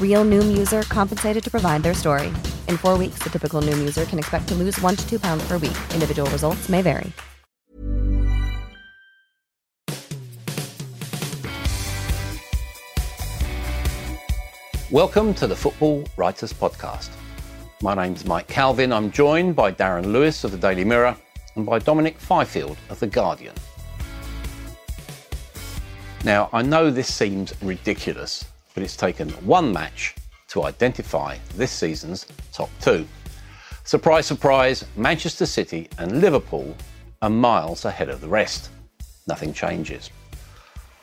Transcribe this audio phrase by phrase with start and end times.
[0.00, 2.28] Real Noom user compensated to provide their story.
[2.68, 5.46] In four weeks, the typical Noom user can expect to lose one to two pounds
[5.46, 5.76] per week.
[5.92, 7.12] Individual results may vary.
[14.90, 17.10] Welcome to the Football Writers Podcast.
[17.82, 18.92] My name's Mike Calvin.
[18.92, 21.16] I'm joined by Darren Lewis of the Daily Mirror
[21.56, 23.54] and by Dominic Fifield of The Guardian.
[26.24, 28.44] Now, I know this seems ridiculous,
[28.76, 30.14] but it's taken one match
[30.48, 33.08] to identify this season's top two.
[33.84, 36.76] Surprise, surprise, Manchester City and Liverpool
[37.22, 38.68] are miles ahead of the rest.
[39.26, 40.10] Nothing changes.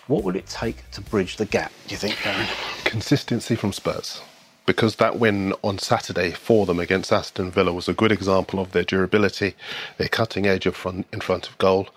[0.05, 2.85] What will it take to bridge the gap, do you think, Darren?
[2.85, 4.21] Consistency from Spurs.
[4.67, 8.71] Because that win on Saturday for them against Aston Villa was a good example of
[8.71, 9.55] their durability,
[9.97, 11.89] their cutting edge in front of goal,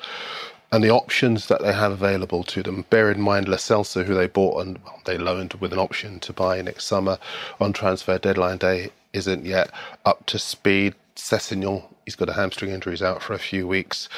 [0.73, 2.85] and the options that they have available to them.
[2.91, 6.33] Bear in mind Lo who they bought and well, they loaned with an option to
[6.33, 7.19] buy next summer
[7.61, 9.71] on transfer deadline day, isn't yet
[10.05, 10.95] up to speed.
[11.17, 14.09] Sessegnon, he's got a hamstring injury, he's out for a few weeks.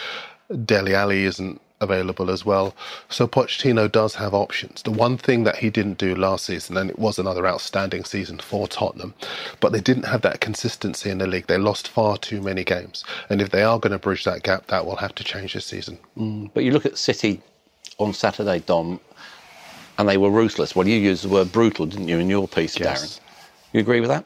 [0.64, 2.75] Dele Alli isn't available as well.
[3.09, 4.83] So Pochettino does have options.
[4.83, 8.39] The one thing that he didn't do last season, and it was another outstanding season
[8.39, 9.15] for Tottenham,
[9.61, 11.47] but they didn't have that consistency in the league.
[11.47, 13.05] They lost far too many games.
[13.31, 15.67] And if they are going to bridge that gap, that will have to change this
[15.67, 15.99] season.
[16.17, 17.41] Mm, but you look at City
[17.99, 19.00] on Saturday, Dom,
[19.99, 20.77] and they were ruthless.
[20.77, 23.19] Well, you used the word brutal, didn't you, in your piece, Yes.
[23.19, 23.21] Darren?
[23.72, 24.25] You agree with that?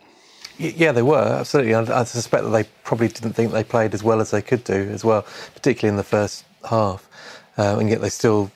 [0.59, 1.75] Yeah, they were absolutely.
[1.75, 4.63] I, I suspect that they probably didn't think they played as well as they could
[4.65, 7.09] do as well, particularly in the first half,
[7.59, 8.51] uh, and yet they still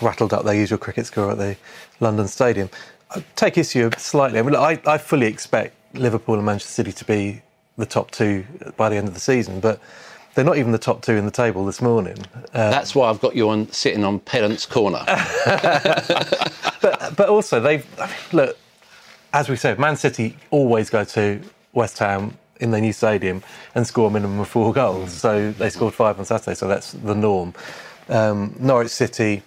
[0.00, 1.56] rattled up their usual cricket score at the
[2.00, 2.70] London Stadium.
[3.10, 4.38] I take issue slightly.
[4.38, 7.42] I mean, I, I fully expect Liverpool and Manchester City to be
[7.76, 8.44] the top two
[8.76, 9.80] by the end of the season, but
[10.34, 12.16] they're not even the top two in the table this morning.
[12.54, 15.02] Uh, That's why I've got you on sitting on Pedant's corner.
[16.80, 18.58] but but also they've I mean, look
[19.32, 21.40] as we said, Man City always go to
[21.72, 23.42] West Ham in their new stadium
[23.74, 25.12] and score a minimum of four goals.
[25.12, 27.54] So they scored five on Saturday, so that's the norm.
[28.12, 29.42] Um, Norwich City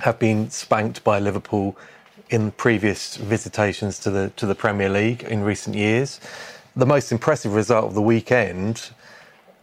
[0.00, 1.76] have been spanked by Liverpool
[2.30, 6.18] in previous visitations to the to the Premier League in recent years.
[6.74, 8.88] The most impressive result of the weekend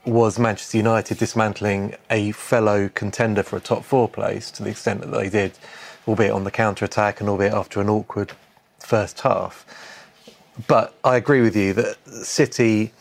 [0.05, 5.01] was Manchester United dismantling a fellow contender for a top four place to the extent
[5.01, 5.53] that they did,
[6.07, 8.33] albeit on the counter attack and albeit after an awkward
[8.77, 9.65] first half.
[10.67, 12.93] But I agree with you that City,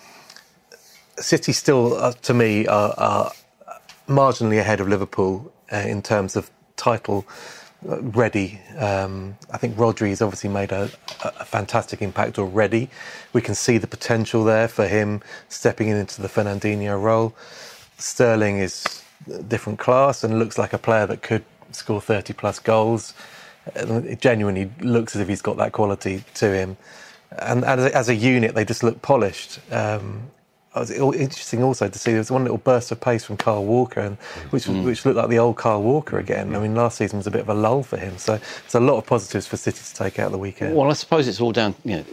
[1.19, 3.33] City still, uh, to me, are, are
[4.11, 7.25] marginally ahead of Liverpool uh, in terms of title
[7.89, 8.61] uh, ready.
[8.77, 10.91] Um, I think Rodri has obviously made a,
[11.25, 12.91] a fantastic impact already.
[13.33, 17.35] We can see the potential there for him stepping in into the Fernandinho role.
[17.99, 22.59] Sterling is a different class and looks like a player that could score 30 plus
[22.59, 23.15] goals.
[23.75, 26.77] It genuinely looks as if he's got that quality to him.
[27.39, 29.61] And, and as, a, as a unit, they just look polished.
[29.71, 30.31] Um,
[30.75, 33.65] it was interesting also to see there was one little burst of pace from Kyle
[33.65, 34.17] Walker, and
[34.51, 34.85] which mm.
[34.85, 36.55] which looked like the old Kyle Walker again.
[36.55, 36.63] I mm.
[36.63, 38.97] mean, last season was a bit of a lull for him, so there's a lot
[38.97, 40.77] of positives for City to take out the weekend.
[40.77, 42.05] Well, I suppose it's all down, you know,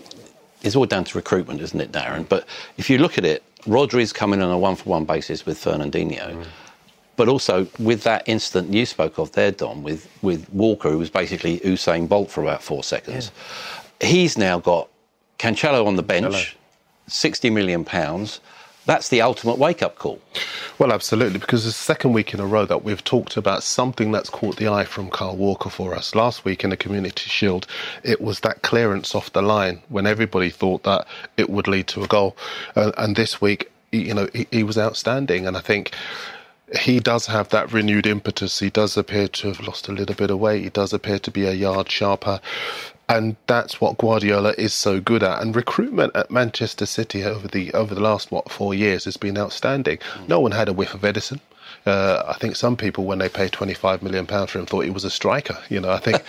[0.64, 2.28] it's all down to recruitment, isn't it, Darren?
[2.28, 2.48] But
[2.78, 6.46] if you look at it, Rodri's coming on a one-for-one basis with Fernandinho, mm.
[7.16, 11.12] but also with that incident you spoke of there, Dom, with with Walker, who was
[11.12, 13.32] basically Usain Bolt for about four seconds.
[14.02, 14.90] He's now got
[15.38, 16.58] Cancelo on the bench,
[17.08, 18.40] sixty million pounds.
[18.86, 20.22] That's the ultimate wake-up call.
[20.80, 24.14] Well, absolutely, because it's the second week in a row that we've talked about something
[24.14, 26.16] that's caught the eye from Kyle Walker for us.
[26.16, 27.68] Last week in the Community Shield,
[28.04, 31.06] it was that clearance off the line when everybody thought that
[31.36, 32.38] it would lead to a goal.
[32.78, 35.46] Uh, and this week, you know, he, he was outstanding.
[35.46, 35.92] And I think
[36.76, 38.60] he does have that renewed impetus.
[38.60, 40.64] He does appear to have lost a little bit of weight.
[40.64, 42.42] He does appear to be a yard sharper.
[43.10, 45.42] And that's what Guardiola is so good at.
[45.42, 49.38] And recruitment at Manchester City over the over the last what four years has been
[49.38, 49.98] outstanding.
[49.98, 50.28] Mm.
[50.28, 51.40] No one had a whiff of Ederson.
[51.88, 54.92] Uh, I think some people, when they paid 25 million pounds for him, thought he
[54.92, 55.58] was a striker.
[55.70, 56.24] You know, I think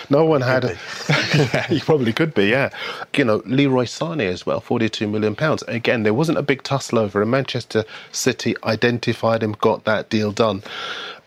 [0.10, 0.64] no one had.
[0.66, 0.78] A,
[1.36, 2.46] yeah, he probably could be.
[2.48, 2.70] Yeah,
[3.16, 5.62] you know, Leroy Sané as well, 42 million pounds.
[5.68, 10.32] Again, there wasn't a big tussle over, and Manchester City identified him, got that deal
[10.32, 10.62] done.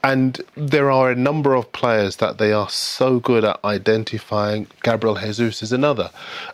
[0.04, 4.68] And there are a number of players that they are so good at identifying.
[4.84, 6.12] Gabriel Jesus is another.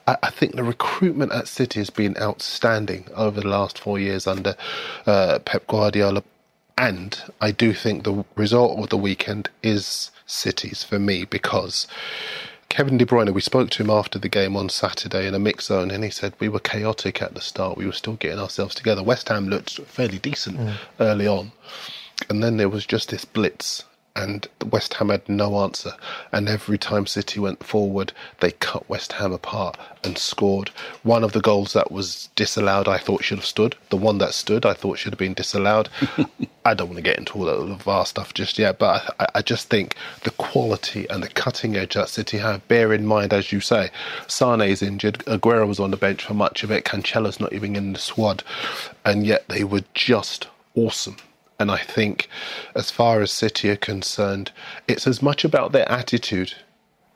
[0.08, 4.28] I, I think the recruitment at City has been outstanding over the last four years
[4.28, 4.56] under
[5.06, 6.24] uh, Pep Guardiola.
[6.78, 11.88] And I do think the result of the weekend is cities for me because
[12.68, 15.68] Kevin De Bruyne, we spoke to him after the game on Saturday in a mix
[15.68, 17.78] zone, and he said we were chaotic at the start.
[17.78, 19.04] We were still getting ourselves together.
[19.04, 20.74] West Ham looked fairly decent mm.
[21.00, 21.54] early on
[22.30, 23.84] and then there was just this blitz
[24.16, 25.92] and West Ham had no answer.
[26.32, 30.70] And every time City went forward, they cut West Ham apart and scored.
[31.04, 33.76] One of the goals that was disallowed, I thought should have stood.
[33.90, 35.90] The one that stood, I thought should have been disallowed.
[36.66, 39.42] I don't want to get into all the VAR stuff just yet, but I, I,
[39.42, 42.68] just think the quality and the cutting edge that City have.
[42.68, 43.92] Bear in mind, as you say,
[44.28, 45.20] Sane is injured.
[45.26, 46.86] Aguero was on the bench for much of it.
[46.86, 48.44] Cancelo's not even in the squad,
[49.04, 51.18] and yet they were just awesome
[51.60, 52.30] and I think,
[52.76, 54.52] as far as City are concerned,
[54.88, 56.54] it's as much about their attitude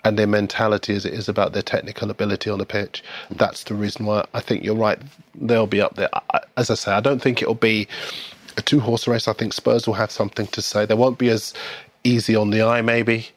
[0.04, 3.04] and their mentality as it is about their technical ability on the pitch.
[3.30, 5.00] That's the reason why I think you're right.
[5.36, 6.10] They'll be up there.
[6.56, 7.88] As I say, I don't think it'll be
[8.56, 9.28] a two horse race.
[9.28, 10.86] I think Spurs will have something to say.
[10.86, 11.54] They won't be as
[12.06, 13.28] easy on the eye, maybe,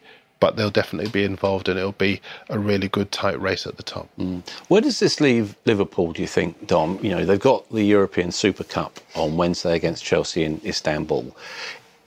[0.42, 3.82] but they'll definitely be involved and it'll be a really good tight race at the
[3.84, 4.08] top.
[4.18, 4.42] Mm.
[4.66, 6.98] Where does this leave Liverpool, do you think, Dom?
[7.00, 11.36] You know, they've got the European Super Cup on Wednesday against Chelsea in Istanbul.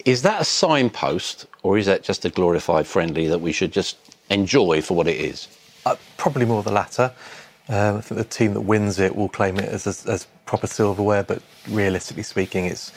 [0.03, 3.95] Is that a signpost or is that just a glorified friendly that we should just
[4.29, 5.47] enjoy for what it is?
[5.85, 7.13] Uh, probably more the latter.
[7.69, 10.67] Um, I think the team that wins it will claim it as, as, as proper
[10.67, 12.91] silverware, but realistically speaking, it's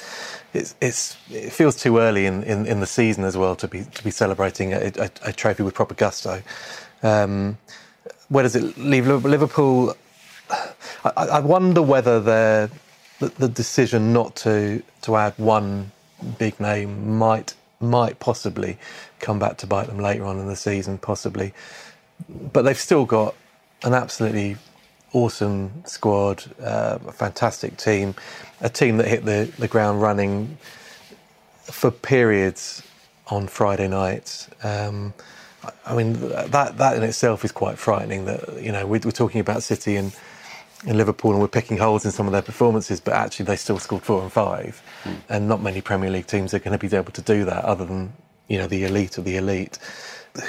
[0.55, 3.85] it's, it's, it feels too early in, in, in, the season as well to be
[3.85, 6.43] to be celebrating a, a, a trophy with proper gusto.
[7.03, 7.59] Um,
[8.29, 9.95] where does it leave Liverpool?
[11.05, 12.71] I, I wonder whether the,
[13.19, 15.93] the decision not to to add one
[16.39, 18.79] big name might might possibly
[19.21, 21.53] come back to bite them later on in the season, possibly.
[22.29, 23.35] But they've still got
[23.85, 24.57] an absolutely
[25.13, 28.15] awesome squad, uh, a fantastic team,
[28.61, 30.59] a team that hit the, the ground running
[31.63, 32.83] for periods
[33.29, 34.49] on Friday nights.
[34.63, 35.15] Um,
[35.85, 38.25] I mean, that that in itself is quite frightening.
[38.27, 40.15] That you know we're, we're talking about City and,
[40.87, 43.79] and Liverpool, and we're picking holes in some of their performances, but actually they still
[43.79, 45.17] scored four and five, mm.
[45.29, 47.85] and not many Premier League teams are going to be able to do that, other
[47.85, 48.13] than
[48.49, 49.79] you know the elite of the elite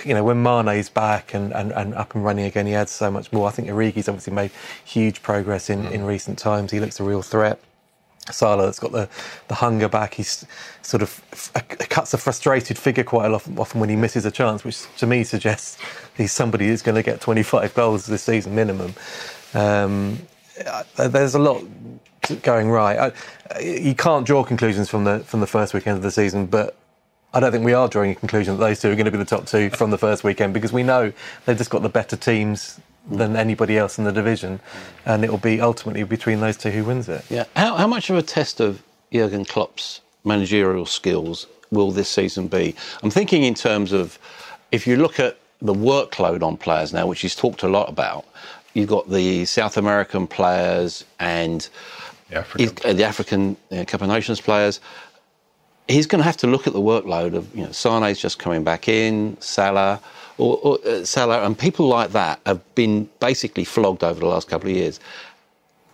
[0.06, 3.10] you know, when Mane's back and, and, and up and running again, he adds so
[3.10, 3.48] much more.
[3.48, 4.52] I think Origi's obviously made
[4.86, 5.92] huge progress in, mm.
[5.92, 6.72] in recent times.
[6.72, 7.60] He looks a real threat.
[8.32, 9.10] Salah has got the,
[9.48, 10.14] the hunger back.
[10.14, 10.46] He's
[10.82, 14.64] sort of f- cuts a frustrated figure quite often, often when he misses a chance,
[14.64, 15.78] which to me suggests
[16.16, 18.94] he's somebody who's going to get 25 goals this season minimum.
[19.54, 20.20] Um,
[20.96, 21.64] there's a lot
[22.44, 23.14] going right.
[23.56, 26.76] I, you can't draw conclusions from the from the first weekend of the season, but
[27.34, 29.18] I don't think we are drawing a conclusion that those two are going to be
[29.18, 31.14] the top two from the first weekend because we know
[31.46, 32.80] they've just got the better teams
[33.10, 34.60] than anybody else in the division,
[35.06, 37.24] and it will be ultimately between those two who wins it.
[37.30, 37.46] Yeah.
[37.56, 42.76] How, how much of a test of Jurgen Klopp's managerial skills will this season be?
[43.04, 44.20] I'm thinking in terms of
[44.72, 48.26] if you look at the workload on players now, which he's talked a lot about.
[48.74, 51.68] You've got the South American players and
[52.30, 54.80] the African, the African uh, Cup of Nations players
[55.90, 58.64] he's going to have to look at the workload of you know Sane's just coming
[58.64, 60.00] back in, Salah,
[60.38, 64.48] or, or uh, Salah, and people like that have been basically flogged over the last
[64.48, 65.00] couple of years.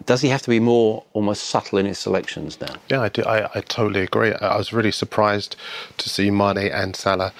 [0.06, 2.76] Does he have to be more almost subtle in his selections now?
[2.90, 3.24] Yeah, I do.
[3.24, 4.34] I, I totally agree.
[4.34, 5.56] I was really surprised
[5.98, 7.34] to see Mane and Salah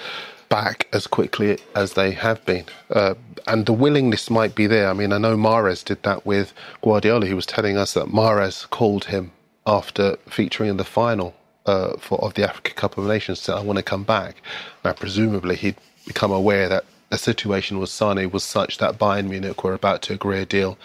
[0.48, 2.64] back as quickly as they have been.
[2.90, 3.14] Uh,
[3.46, 4.88] and the willingness might be there.
[4.88, 7.26] I mean, I know Mahrez did that with Guardiola.
[7.26, 9.32] He was telling us that Mahrez called him
[9.66, 11.34] after featuring in the final
[11.66, 14.36] uh, for of the Africa Cup of Nations said, "I want to come back."
[14.84, 19.62] Now, presumably, he'd become aware that the situation with Sane was such that Bayern Munich
[19.62, 20.78] were about to agree a deal,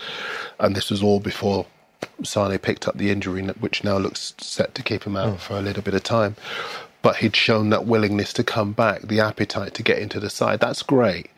[0.60, 1.66] and this was all before
[2.24, 5.40] Sane picked up the injury, which now looks set to keep him out mm.
[5.40, 6.36] for a little bit of time.
[7.02, 10.60] But he'd shown that willingness to come back, the appetite to get into the side.
[10.60, 11.32] That's great.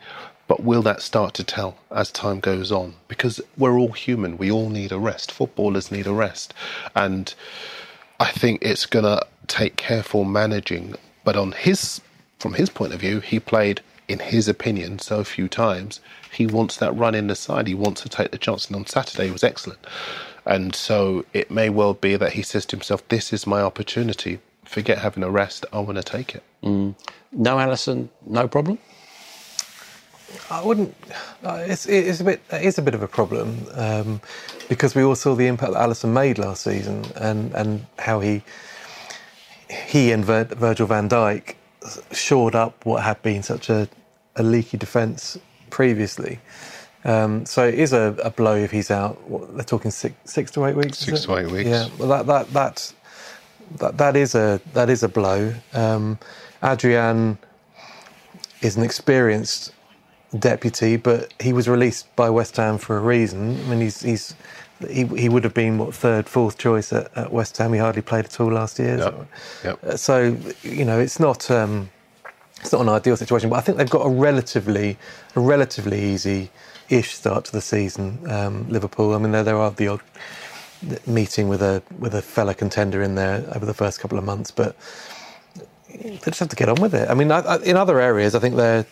[0.46, 2.94] But will that start to tell as time goes on?
[3.08, 4.36] Because we're all human.
[4.36, 5.32] We all need a rest.
[5.32, 6.52] Footballers need a rest.
[6.94, 7.34] And
[8.20, 10.94] I think it's going to take careful managing.
[11.24, 12.00] But on his,
[12.38, 16.00] from his point of view, he played, in his opinion, so few times.
[16.32, 17.68] He wants that run in the side.
[17.68, 18.66] He wants to take the chance.
[18.66, 19.80] And on Saturday, he was excellent.
[20.46, 24.40] And so it may well be that he says to himself, "This is my opportunity."
[24.64, 25.66] forget having a rest.
[25.72, 26.42] I want to take it.
[27.32, 28.78] No Alisson, no problem.
[30.50, 30.94] I wouldn't.
[31.44, 32.42] Uh, it's, it's a bit.
[32.52, 34.20] It is a bit of a problem um,
[34.68, 38.42] because we all saw the impact that Alisson made last season, and and how he
[39.86, 41.54] he and Vir, Virgil Van Dijk
[42.12, 43.88] shored up what had been such a,
[44.36, 45.38] a leaky defence
[45.70, 46.40] previously.
[47.04, 49.20] Um, so it is a, a blow if he's out.
[49.28, 50.98] What, they're talking six, six to eight weeks.
[50.98, 51.68] Six to eight weeks.
[51.68, 51.88] Yeah.
[51.98, 52.92] Well, that that that
[53.78, 55.52] that, that is a that is a blow.
[55.74, 56.18] Um,
[56.62, 57.36] Adrian
[58.62, 59.72] is an experienced
[60.38, 63.60] deputy, but he was released by West Ham for a reason.
[63.60, 64.34] I mean, he's he's
[64.90, 67.72] he, he would have been what third, fourth choice at, at West Ham.
[67.72, 68.98] He hardly played at all last year.
[68.98, 69.02] Yep.
[69.02, 69.26] So,
[69.64, 69.84] Yep.
[69.84, 71.90] uh, so you know, it's not um,
[72.60, 74.96] it's not an ideal situation, but I think they've got a relatively
[75.36, 76.50] a relatively easy
[76.88, 78.18] ish start to the season.
[78.30, 79.14] Um, Liverpool.
[79.14, 80.00] I mean, there there are the odd
[81.06, 84.50] meeting with a with a fella contender in there over the first couple of months,
[84.50, 84.76] but
[85.88, 87.08] they just have to get on with it.
[87.08, 88.84] I mean, I, I, in other areas, I think they're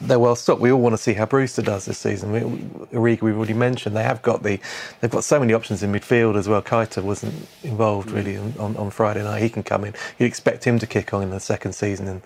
[0.00, 0.60] they're well stocked.
[0.60, 2.32] We all want to see how Brewster does this season.
[2.32, 4.58] We, we've already mentioned they have got the
[5.00, 6.62] they've got so many options in midfield as well.
[6.62, 9.42] Keita wasn't involved really on, on, on Friday night.
[9.42, 9.94] He can come in.
[10.18, 12.22] You'd expect him to kick on in the second season in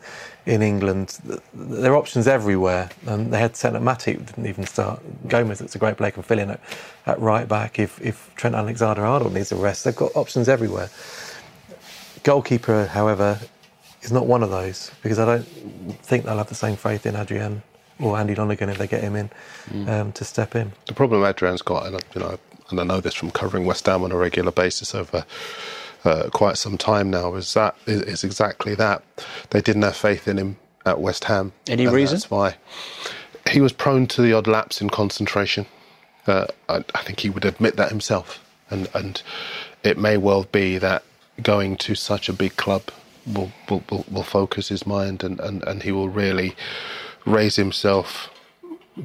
[0.46, 1.18] in England.
[1.52, 2.90] There are options everywhere.
[3.06, 5.00] Um, they had centre Matip didn't even start.
[5.28, 6.60] Gomez, that's a great play, can fill in at,
[7.06, 9.84] at right back if if Trent Alexander-Arnold needs a rest.
[9.84, 10.90] They've got options everywhere.
[12.22, 13.38] Goalkeeper, however,
[14.04, 15.44] is not one of those because I don't
[16.02, 17.62] think they'll have the same faith in Adrian
[18.00, 19.30] or Andy Lonergan if they get him in
[19.88, 20.72] um, to step in.
[20.86, 22.38] The problem Adrian's got, and I- you know,
[22.70, 25.24] and I know this from covering West Ham on a regular basis over
[26.04, 29.02] uh, quite some time now, is that is, is exactly that.
[29.50, 30.56] They didn't have faith in him
[30.86, 31.52] at West Ham.
[31.68, 32.16] Any and reason?
[32.16, 32.56] That's why
[33.50, 35.66] he was prone to the odd lapse in concentration.
[36.26, 39.22] Uh, I, I think he would admit that himself, and and
[39.82, 41.04] it may well be that
[41.42, 42.82] going to such a big club
[43.26, 46.54] will will, will, will focus his mind, and, and, and he will really
[47.24, 48.30] raise himself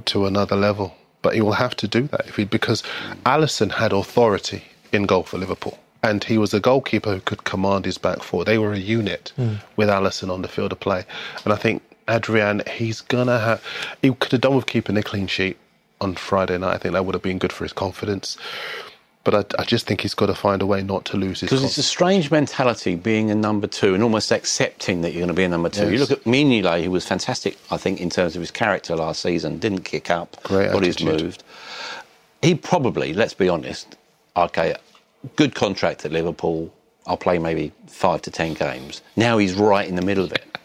[0.05, 0.95] to another level.
[1.21, 2.81] But he will have to do that if he because
[3.25, 5.77] Alisson had authority in goal for Liverpool.
[6.01, 8.45] And he was a goalkeeper who could command his back four.
[8.45, 9.55] They were a unit hmm.
[9.75, 11.03] with Alisson on the field of play.
[11.43, 13.63] And I think Adrian, he's gonna have
[14.01, 15.57] he could have done with keeping a clean sheet
[16.01, 16.73] on Friday night.
[16.73, 18.37] I think that would have been good for his confidence.
[19.25, 21.49] But I, I just think he's got to find a way not to lose his
[21.49, 25.27] Because it's a strange mentality being a number two and almost accepting that you're going
[25.27, 25.91] to be a number two.
[25.91, 29.21] You look at Mignolet, who was fantastic, I think, in terms of his character last
[29.21, 31.05] season, didn't kick up, Great attitude.
[31.05, 31.43] moved.
[32.41, 33.97] He probably, let's be honest,
[34.37, 34.75] okay,
[35.35, 36.73] good contract at Liverpool.
[37.05, 39.01] I'll play maybe five to ten games.
[39.15, 40.57] Now he's right in the middle of it.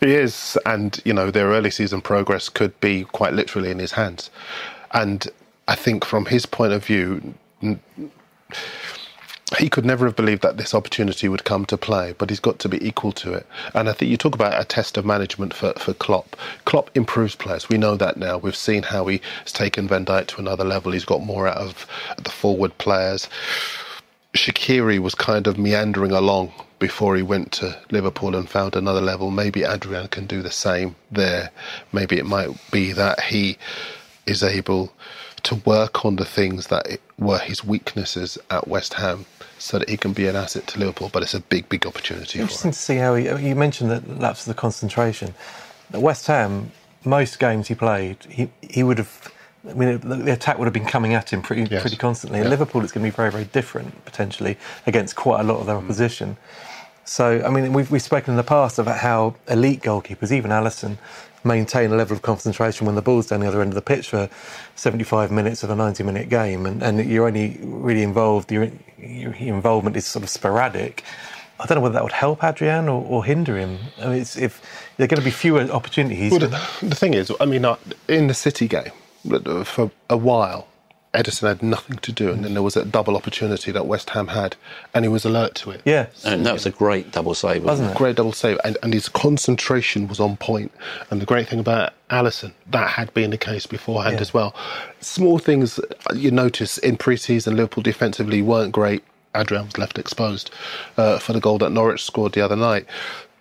[0.00, 3.92] He is, and you know their early season progress could be quite literally in his
[3.92, 4.30] hands.
[4.92, 5.26] And
[5.68, 7.34] I think from his point of view,
[9.58, 12.58] he could never have believed that this opportunity would come to play, but he's got
[12.60, 13.46] to be equal to it.
[13.74, 16.36] And I think you talk about a test of management for, for Klopp.
[16.64, 17.68] Klopp improves players.
[17.68, 18.38] We know that now.
[18.38, 20.92] We've seen how he's taken Van Dijk to another level.
[20.92, 21.86] He's got more out of
[22.16, 23.28] the forward players.
[24.34, 29.30] Shaqiri was kind of meandering along before he went to Liverpool and found another level.
[29.32, 31.50] Maybe Adrian can do the same there.
[31.92, 33.58] Maybe it might be that he
[34.26, 34.92] is able
[35.44, 39.26] to work on the things that it- were his weaknesses at West Ham
[39.58, 41.10] so that he can be an asset to Liverpool.
[41.12, 43.28] But it's a big, big opportunity for Interesting to see how he.
[43.28, 45.34] You mentioned that lapse of the concentration.
[45.92, 46.72] At West Ham,
[47.04, 49.32] most games he played, he he would have.
[49.68, 51.82] I mean, the, attack would have been coming at him pretty Yes.
[51.82, 52.38] pretty constantly.
[52.40, 52.50] At Yeah.
[52.50, 54.56] Liverpool, it's going to be very very different potentially
[54.86, 55.84] against quite a lot of their mm.
[55.84, 56.38] opposition.
[57.04, 60.96] So, I mean, we've we've spoken in the past about how elite goalkeepers, even Alisson,
[61.44, 64.08] maintain a level of concentration when the ball's down the other end of the pitch
[64.08, 64.28] for
[64.76, 68.52] 75 minutes of a 90 minute game, and, and you're only really involved.
[68.52, 71.04] Your, your involvement is sort of sporadic.
[71.58, 73.78] I don't know whether that would help Adrian or, or hinder him.
[73.98, 74.62] I mean, it's, if
[74.96, 76.30] there are going to be fewer opportunities.
[76.30, 77.76] Well, the, the thing is, I mean, uh,
[78.08, 78.92] in the City game,
[79.30, 80.66] uh, for a while,
[81.12, 84.28] Ederson had nothing to do, and then there was a double opportunity that West Ham
[84.28, 84.54] had,
[84.94, 85.82] and he was alert to it.
[85.84, 87.96] yeah, And that was a great double save, wasn't, Wasn't it?
[87.96, 90.70] Great double save, and, and his concentration was on point.
[91.10, 94.20] And the great thing about Alisson, that had been the case beforehand Yeah.
[94.20, 94.54] as well.
[95.00, 99.02] Small things uh, you notice in pre-season, Liverpool defensively weren't great.
[99.34, 100.50] Adrian was left exposed
[100.96, 102.86] uh, for the goal that Norwich scored the other night.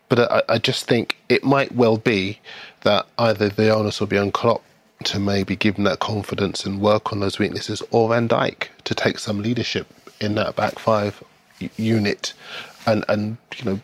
[0.08, 2.40] But I, I just think it might well be
[2.82, 4.64] that either the onus will be on Klopp
[5.06, 8.96] to maybe give him that confidence and work on those weaknesses, or Van Dijk to
[8.96, 9.88] take some leadership
[10.20, 11.24] in that back five
[11.78, 12.34] unit,
[12.86, 13.80] and and you know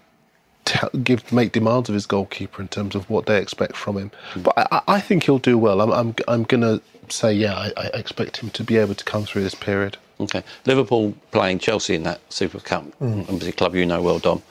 [1.03, 4.11] give make demands of his goalkeeper in terms of what they expect from him.
[4.33, 4.41] Hmm.
[4.41, 5.81] But I, I- think he'll do well.
[5.81, 7.55] I'm I'm, I'm gonna say yeah.
[7.55, 9.97] I, I expect him to be able to come through this period.
[10.19, 10.43] Okay.
[10.65, 13.21] Liverpool playing Chelsea in that Super Cup, hmm.
[13.21, 14.41] obviously a club you know well, Dom.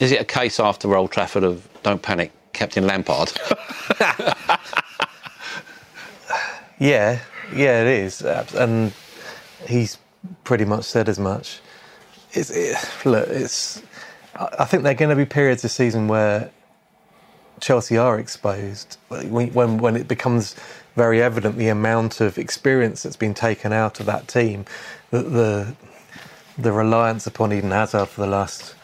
[0.00, 3.32] Is it a case after Old Trafford of don't panic, Captain Lampard?
[6.78, 7.20] Yeah,
[7.54, 8.22] yeah, it is,
[8.54, 8.92] and
[9.68, 9.98] he's
[10.44, 11.60] pretty much said as much.
[12.32, 13.82] It's it, look, it's.
[14.36, 16.50] I think there are going to be periods this season where
[17.60, 20.56] Chelsea are exposed when when, when it becomes
[20.96, 24.66] very evident the amount of experience that's been taken out of that team,
[25.10, 25.76] the the,
[26.58, 28.74] the reliance upon Eden Hazard for the last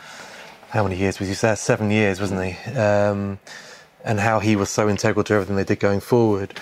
[0.70, 1.56] how many years was he there?
[1.56, 2.72] Seven years, wasn't he?
[2.72, 3.38] Um,
[4.04, 6.54] and how he was so integral to everything they did going forward.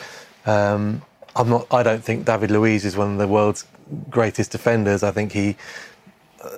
[0.46, 1.02] Um,
[1.37, 1.66] I'm not.
[1.72, 3.66] I don't think David Luiz is one of the world's
[4.08, 5.02] greatest defenders.
[5.02, 5.56] I think he.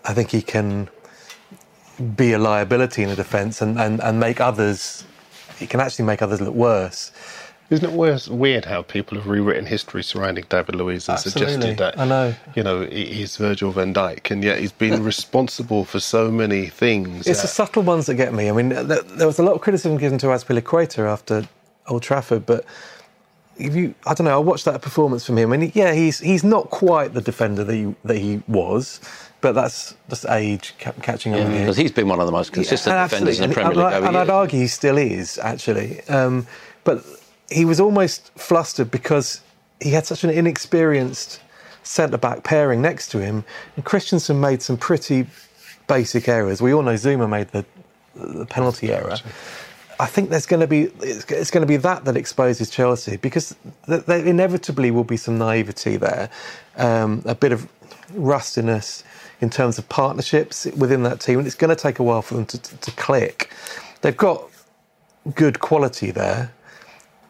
[0.05, 0.88] I think he can
[2.17, 5.05] be a liability in a defence and, and, and make others.
[5.59, 7.12] He can actually make others look worse.
[7.71, 11.52] Isn't it worse, weird how people have rewritten history surrounding David Luiz and Absolutely.
[11.52, 12.35] suggested that I know.
[12.55, 17.26] you know he's Virgil van Dijk, and yet he's been responsible for so many things.
[17.26, 18.50] It's the uh, subtle ones that get me.
[18.50, 21.49] I mean, there was a lot of criticism given to Azpilicueta after
[21.88, 22.67] Old Trafford, but
[23.56, 26.18] if you, I don't know, I watched that performance from him, and he, yeah, he's
[26.21, 29.00] he's not quite the defender that he that he was,
[29.40, 31.61] but that's just age ca- catching up with you.
[31.61, 33.54] Because he's been one of the most consistent Yeah, defenders in the.
[33.54, 36.47] Premier League and, over and I'd argue he still is actually, um,
[36.85, 37.04] but
[37.50, 39.40] he was almost flustered because
[39.80, 41.40] he had such an inexperienced
[41.82, 43.44] centre back pairing next to him,
[43.76, 45.26] and Christensen made some pretty
[45.88, 46.62] basic errors.
[46.62, 47.64] We all know Zouma made the,
[48.14, 49.16] the penalty error.
[50.02, 53.54] I think there's going to be it's, going to be that that exposes Chelsea because
[53.87, 56.28] there inevitably will be some naivety there,
[56.76, 57.68] um, a bit of
[58.12, 59.04] rustiness
[59.40, 62.35] in terms of partnerships within that team, and it's going to take a while for
[62.35, 63.52] them to, to, to click.
[64.00, 64.42] They've got
[65.37, 66.52] good quality there.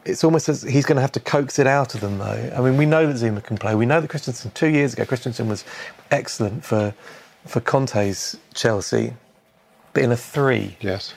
[0.06, 2.54] It's almost as he's going to have to coax it out of them, though.
[2.56, 3.74] I mean, we know that Zouma can play.
[3.74, 5.66] We know that Christensen two years ago, Christensen was
[6.10, 6.94] excellent for
[7.44, 9.12] for Conte's Chelsea,
[9.92, 11.12] but in a three yes.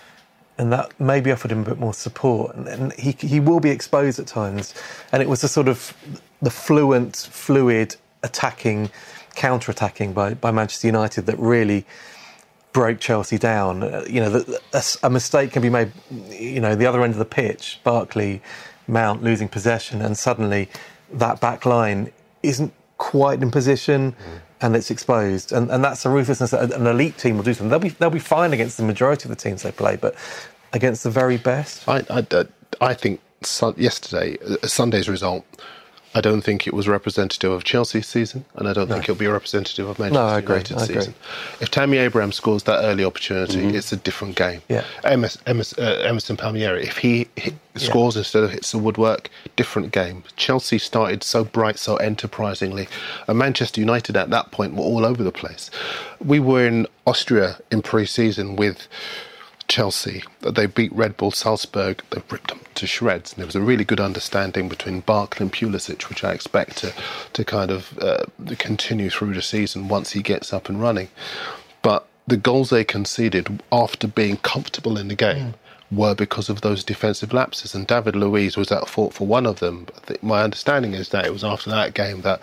[0.57, 2.55] And that maybe offered him a bit more support.
[2.55, 4.74] And, and he he will be exposed at times,
[5.11, 5.96] and it was the sort of
[6.41, 8.89] the fluent, fluid attacking,
[9.35, 11.85] counter-attacking by, by Manchester United that really
[12.74, 13.83] broke Chelsea down.
[13.83, 15.91] Uh, you know, the, a, a mistake can be made.
[16.29, 18.41] You know, the other end of the pitch, Barkley,
[18.87, 20.70] Mount losing possession, and suddenly
[21.13, 22.11] that back line
[22.44, 24.15] isn't quite in position.
[24.66, 27.54] And it's exposed, and, and that's a ruthlessness that an elite team will do.
[27.54, 30.16] Something they'll be they'll be fine against the majority of the teams they play, but
[30.74, 32.46] against the very best, I, I,
[32.82, 33.22] I think
[33.78, 35.46] yesterday, uh, Sunday's result,
[36.16, 39.28] I don't think it was representative of Chelsea's season, and I don't think it'll be
[39.28, 40.96] representative of Manchester No, I agree, United's I agree.
[40.96, 41.16] season.
[41.60, 44.62] If Tammy Abraham scores that early opportunity, it's a different game.
[44.70, 44.86] Yeah.
[45.04, 49.92] Emerson, Emerson, uh, Emerson Palmieri, if he hit, scores instead of hits the woodwork, different
[49.92, 50.24] game.
[50.38, 52.88] Chelsea started so bright, so enterprisingly,
[53.28, 55.70] and Manchester United at that point were all over the place.
[56.24, 58.88] We were in Austria in pre-season with.
[59.68, 60.24] Chelsea.
[60.42, 62.04] They beat Red Bull Salzburg.
[62.12, 63.32] They ripped them to shreds.
[63.32, 66.94] And there was a really good understanding between Barkley and Pulisic, which I expect to,
[67.34, 68.25] to kind of uh,
[68.58, 71.10] continue through the season once he gets up and running.
[71.82, 75.56] But the goals they conceded after being comfortable in the game
[75.92, 77.75] were because of those defensive lapses.
[77.75, 79.88] And David Luiz was at fault for one of them.
[80.22, 82.42] My understanding is that it was after that game that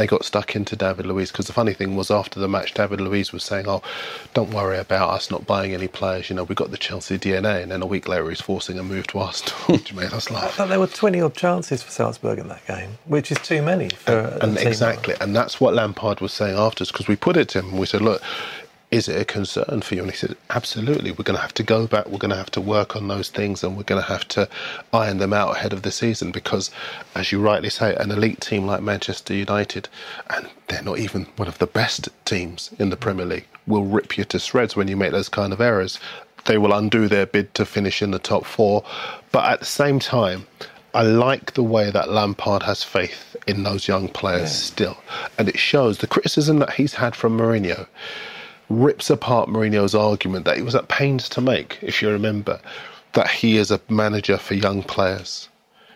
[0.00, 3.00] they got stuck into David Luiz because the funny thing was after the match, David
[3.02, 3.82] Luiz was saying, "Oh,
[4.34, 6.30] don't worry about us not buying any players.
[6.30, 8.82] You know, we got the Chelsea DNA." And then a week later, he's forcing a
[8.82, 10.54] move to Arsenal, which made us I laugh.
[10.54, 13.90] thought there were twenty odd chances for Salzburg in that game, which is too many
[13.90, 14.68] for a and team.
[14.68, 17.76] exactly, and that's what Lampard was saying afterwards because we put it to him.
[17.76, 18.22] We said, "Look,
[18.90, 21.10] is it a concern for you?" And he said, "Absolutely.
[21.10, 22.06] We're going to have to go back.
[22.08, 24.48] We're going to have to work on those things, and we're going to have to
[24.92, 26.70] iron them out ahead of the season because,
[27.14, 29.88] as you rightly say, an elite team like Manchester United,
[30.30, 34.18] and they're not even one of the best teams in the Premier League, will rip
[34.18, 35.98] you to shreds when you make those kind of errors."
[36.46, 38.82] They will undo their bid to finish in the top four,
[39.30, 40.46] but at the same time,
[40.94, 44.96] I like the way that Lampard has faith in those young players still.
[45.38, 47.86] And it shows the criticism that he's had from Mourinho
[48.70, 52.60] rips apart Mourinho's argument that he was at pains to make, if you remember,
[53.12, 55.48] that he is a manager for young players.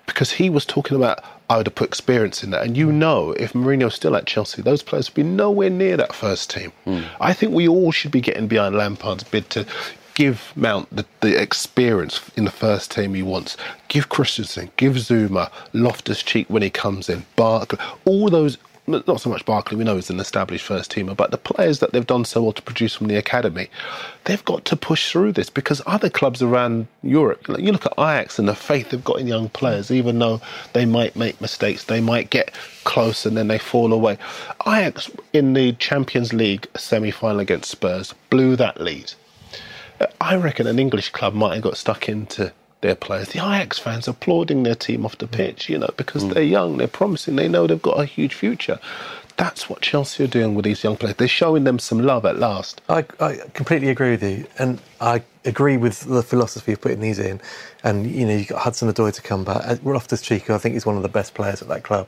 [0.06, 2.62] Because he was talking about, I would have put experience in that.
[2.62, 6.12] And you know, if Mourinho's still at Chelsea, those players would be nowhere near that
[6.12, 6.72] first team.
[6.84, 7.02] Hmm.
[7.20, 9.66] I think we all should be getting behind Lampard's bid to
[10.14, 13.56] give Mount the, the experience in the first team he wants.
[13.88, 18.58] Give Christensen, give Zouma, Loftus Cheek when he comes in, Barkley, all those.
[18.86, 21.92] Not so much Barkley, we know he's an established first teamer, but the players that
[21.92, 23.70] they've done so well to produce from the academy,
[24.24, 27.94] they've got to push through this because other clubs around Europe, like you look at
[27.94, 30.40] Ajax and the faith they've got in young players, even though
[30.74, 32.52] they might make mistakes, they might get
[32.84, 34.18] close and then they fall away.
[34.66, 39.14] Ajax in the Champions League semi final against Spurs blew that lead
[40.20, 42.52] I reckon an English club might have got stuck into
[42.84, 43.28] their players.
[43.28, 45.32] The Ajax fans applauding their team off the mm.
[45.32, 46.34] pitch, you know, because mm.
[46.34, 48.78] they're young, they're promising, they know they've got a huge future.
[49.36, 51.16] That's what Chelsea are doing with these young players.
[51.16, 52.82] They're showing them some love at last.
[52.90, 57.18] I, I completely agree with you, and I agree with the philosophy of putting these
[57.18, 57.40] in.
[57.82, 59.62] And you know, you've got Hudson Odoi to come back.
[59.66, 62.06] Uh, Loftus Cheek, I think, is one of the best players at that club.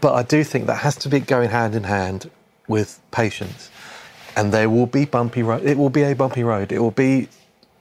[0.00, 2.30] But I do think that has to be going hand in hand
[2.68, 3.70] with patience,
[4.36, 5.64] and there will be bumpy road.
[5.64, 6.70] It will be a bumpy road.
[6.70, 7.28] It will be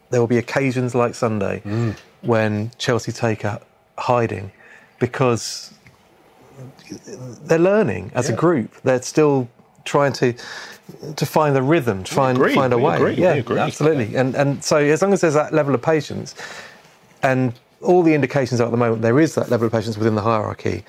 [0.10, 1.96] there will be occasions like Sunday mm.
[2.26, 3.62] When Chelsea take a
[3.98, 4.52] hiding
[5.00, 5.74] because
[7.44, 8.82] they're learning as a group.
[8.84, 9.48] They're still
[9.84, 10.34] trying to
[11.16, 12.96] to find the rhythm, to find agree, find a we way.
[12.96, 13.58] agree, yeah, agree.
[13.60, 14.16] absolutely.
[14.16, 16.36] And and so as long as there's that level of patience,
[17.24, 20.16] and all the indications are at the moment there is that level of patience within
[20.16, 20.84] the hierarchy.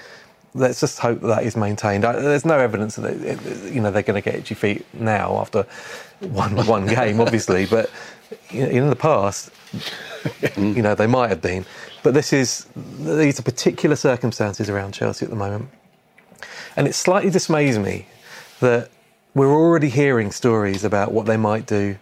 [0.55, 2.05] Let's just hope that that is maintained.
[2.05, 4.87] I, there's no evidence that it, it- you know they're going to get itchy feet
[4.95, 5.67] now after
[6.21, 7.67] one one game, obviously.
[7.67, 7.91] But
[8.51, 9.51] you know, in the past,
[10.57, 11.65] you know they might have been.
[12.03, 12.67] But this is
[12.99, 15.69] these are particular circumstances around Chelsea at the moment,
[16.77, 18.07] and it slightly dismays me
[18.61, 18.91] that
[19.35, 21.99] we're already hearing stories about what they might do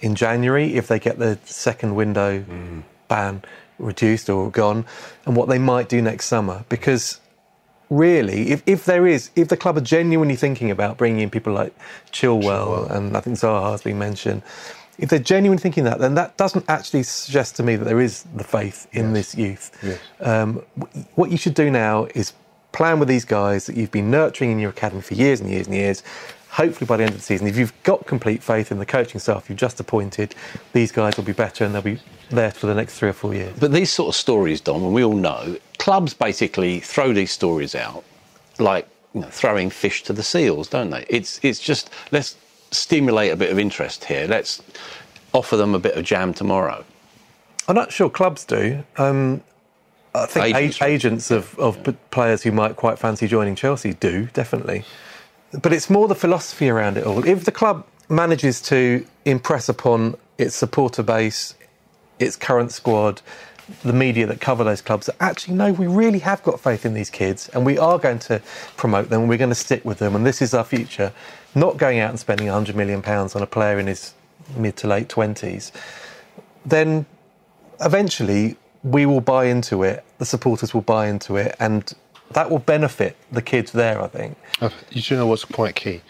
[0.00, 2.80] in January if they get the second window mm-hmm.
[3.08, 3.42] ban
[3.78, 4.84] reduced or gone,
[5.26, 6.64] and what they might do next summer.
[6.68, 7.20] Because
[7.90, 11.52] really, if, if there is, if the club are genuinely thinking about bringing in people
[11.52, 11.74] like
[12.12, 14.42] Chilwell, and I think Zaha has been mentioned,
[14.98, 18.24] if they're genuinely thinking that, then that doesn't actually suggest to me that there is
[18.34, 19.70] the faith in this youth.
[20.20, 20.62] Um,
[21.14, 22.32] what you should do now is
[22.72, 25.66] plan with these guys that you've been nurturing in your academy for years and years
[25.66, 26.02] and years.
[26.56, 29.20] Hopefully, by the end of the season, if you've got complete faith in the coaching
[29.20, 30.34] staff you've just appointed,
[30.72, 31.98] these guys will be better and they'll be
[32.30, 33.54] there for the next three or four years.
[33.58, 37.74] But these sort of stories, Dom, and we all know, clubs basically throw these stories
[37.74, 38.04] out
[38.58, 41.04] like you know, throwing fish to the seals, don't they?
[41.10, 42.36] It's it's just let's
[42.70, 44.26] stimulate a bit of interest here.
[44.26, 44.62] Let's
[45.34, 46.84] offer them a bit of jam tomorrow.
[47.68, 48.82] I'm not sure clubs do.
[48.96, 49.42] Um,
[50.14, 54.26] I think Agents, agents, of, of p- players who might quite fancy joining Chelsea do,
[54.32, 54.84] definitely.
[55.52, 57.26] But it's more the philosophy around it all.
[57.26, 61.54] If the club manages to impress upon its supporter base,
[62.18, 63.22] its current squad,
[63.82, 66.94] the media that cover those clubs that actually no, we really have got faith in
[66.94, 68.40] these kids and we are going to
[68.76, 71.12] promote them, and we're going to stick with them, and this is our future.
[71.54, 74.14] Not going out and spending £100 million on a player in his
[74.56, 75.72] mid to late 20s,
[76.64, 77.06] then
[77.80, 81.92] eventually we will buy into it, the supporters will buy into it, and
[82.32, 84.36] that will benefit the kids there, I think.
[84.60, 86.02] Uh, You do know what's quite key?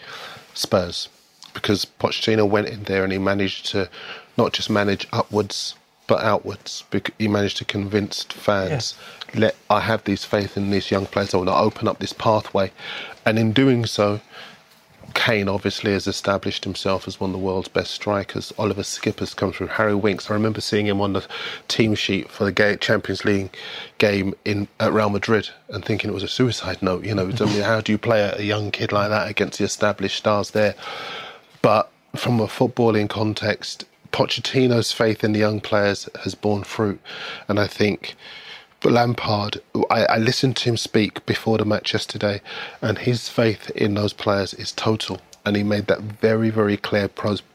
[0.53, 1.09] Spurs.
[1.53, 3.89] Because Pochettino went in there and he managed to
[4.37, 5.75] not just manage upwards
[6.07, 6.83] but outwards.
[7.17, 8.95] He managed to convince fans,
[9.35, 11.33] let I have this faith in these young players.
[11.33, 12.71] I want to open up this pathway,
[13.25, 14.21] and in doing so,
[15.13, 18.53] Kane obviously has established himself as one of the world's best strikers.
[18.57, 19.67] Oliver Skipper's come through.
[19.67, 21.25] Harry Winks, I remember seeing him on the
[21.67, 23.55] team sheet for the Champions League
[23.97, 27.03] game in at Real Madrid and thinking it was a suicide note.
[27.03, 27.31] You know,
[27.63, 30.75] how do you play a young kid like that against the established stars there?
[31.61, 36.99] But from a footballing context, Pochettino's faith in the young players has borne fruit,
[37.47, 38.15] and I think.
[38.91, 42.41] Lampard, I, I listened to him speak before the match yesterday,
[42.81, 45.19] and his faith in those players is total.
[45.45, 47.07] And he made that very, very clear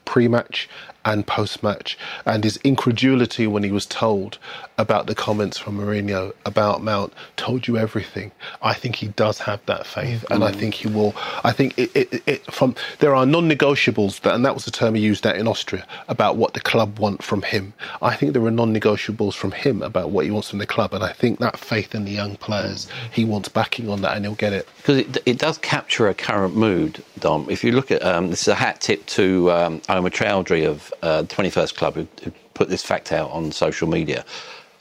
[0.05, 0.69] pre-match
[1.05, 1.97] and post-match.
[2.25, 4.37] And his incredulity when he was told
[4.77, 8.31] about the comments from Mourinho about Mount told you everything.
[8.61, 11.13] I think he does have that faith, and I think he will.
[11.43, 14.95] I think it, it, it from there are non-negotiables, that, and that was the term
[14.95, 17.73] he used that in Austria about what the club want from him.
[18.01, 21.03] I think there are non-negotiables from him about what he wants from the club, and
[21.03, 24.35] I think that faith in the young players, he wants backing on that, and he'll
[24.35, 24.67] get it.
[24.77, 27.47] because it, it does capture a current mood, Dom.
[27.49, 30.91] If you look at um, this is a hat tip to um, Omar Chaudhuri of
[31.01, 34.25] uh, the 21st Club, who, who put this fact out on social media.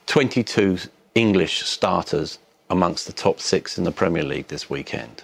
[0.07, 0.79] 22
[1.15, 2.39] English starters
[2.71, 5.23] amongst the top six in the Premier League this weekend,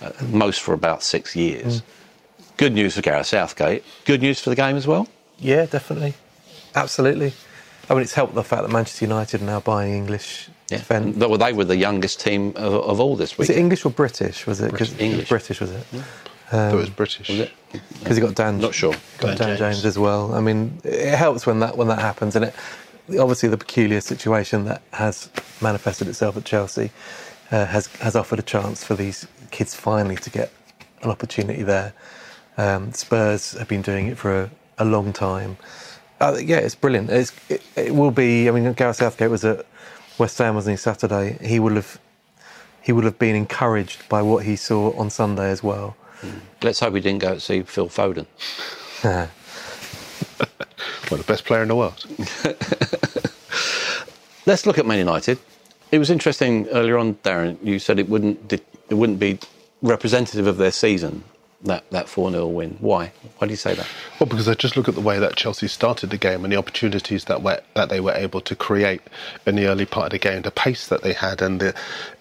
[0.00, 1.82] uh, most for about six years.
[2.56, 3.82] Good news for Gareth Southgate.
[4.04, 5.08] Good news for the game as well.
[5.40, 6.14] Yeah, definitely.
[6.76, 7.32] Absolutely.
[7.90, 11.16] I mean, it's helped the fact that Manchester United are now buying English defence.
[11.16, 13.58] They were, they were the youngest team of, of all this Was it.
[13.58, 14.46] English or British?
[14.46, 15.28] Was it was English.
[15.28, 15.60] British?
[15.60, 15.84] Was it?
[16.50, 17.28] Though it was British.
[17.98, 18.58] Because you got Dan.
[18.58, 18.94] Not sure.
[19.18, 19.58] Got Dan Dan, James.
[19.58, 19.84] James.
[19.84, 20.34] as well.
[20.34, 22.54] I mean, it helps when that when that happens, and it
[23.18, 25.30] obviously the peculiar situation that has
[25.60, 26.90] manifested itself at Chelsea
[27.50, 30.50] uh, has has offered a chance for these kids finally to get
[31.02, 31.92] an opportunity there.
[32.56, 35.56] Um, Spurs have been doing it for a, a long time.
[36.20, 37.10] Uh, yeah, it's brilliant.
[37.10, 38.48] It's, it, it will be.
[38.48, 39.66] I mean, Gareth Southgate was at
[40.18, 40.76] West Ham, wasn't he?
[40.76, 41.38] Saturday.
[41.42, 41.98] He will have
[42.82, 45.96] he would have been encouraged by what he saw on Sunday as well.
[46.62, 48.26] Let's hope we didn't go to see Phil Foden.
[51.10, 52.04] Well, the best player in the world.
[54.46, 55.38] Let's look at Man United.
[55.92, 57.58] It was interesting earlier on, Darren.
[57.62, 59.38] You said it wouldn't it wouldn't be
[59.82, 61.24] representative of their season
[61.62, 62.76] that that four 0 win.
[62.80, 63.12] Why?
[63.38, 63.86] Why do you say that?
[64.18, 66.56] Well, because I just look at the way that Chelsea started the game and the
[66.56, 69.02] opportunities that were, that they were able to create
[69.46, 71.74] in the early part of the game, the pace that they had, and the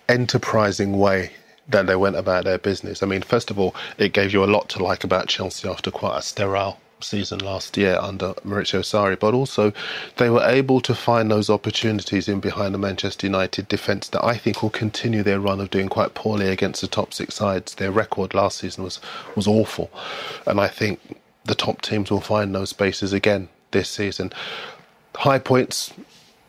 [0.10, 1.32] enterprising way
[1.68, 3.02] that they went about their business.
[3.02, 5.92] I mean, first of all, it gave you a lot to like about Chelsea after
[5.92, 9.74] quite a sterile season last year under Maurizio Sarri, but also
[10.18, 14.38] they were able to find those opportunities in behind the Manchester United defence that I
[14.38, 17.76] think will continue their run of doing quite poorly against the top six sides.
[17.76, 19.00] Their record last season was
[19.36, 19.92] was awful,
[20.48, 21.00] and I think
[21.46, 24.32] the top teams will find those spaces again this season.
[25.16, 25.94] High points.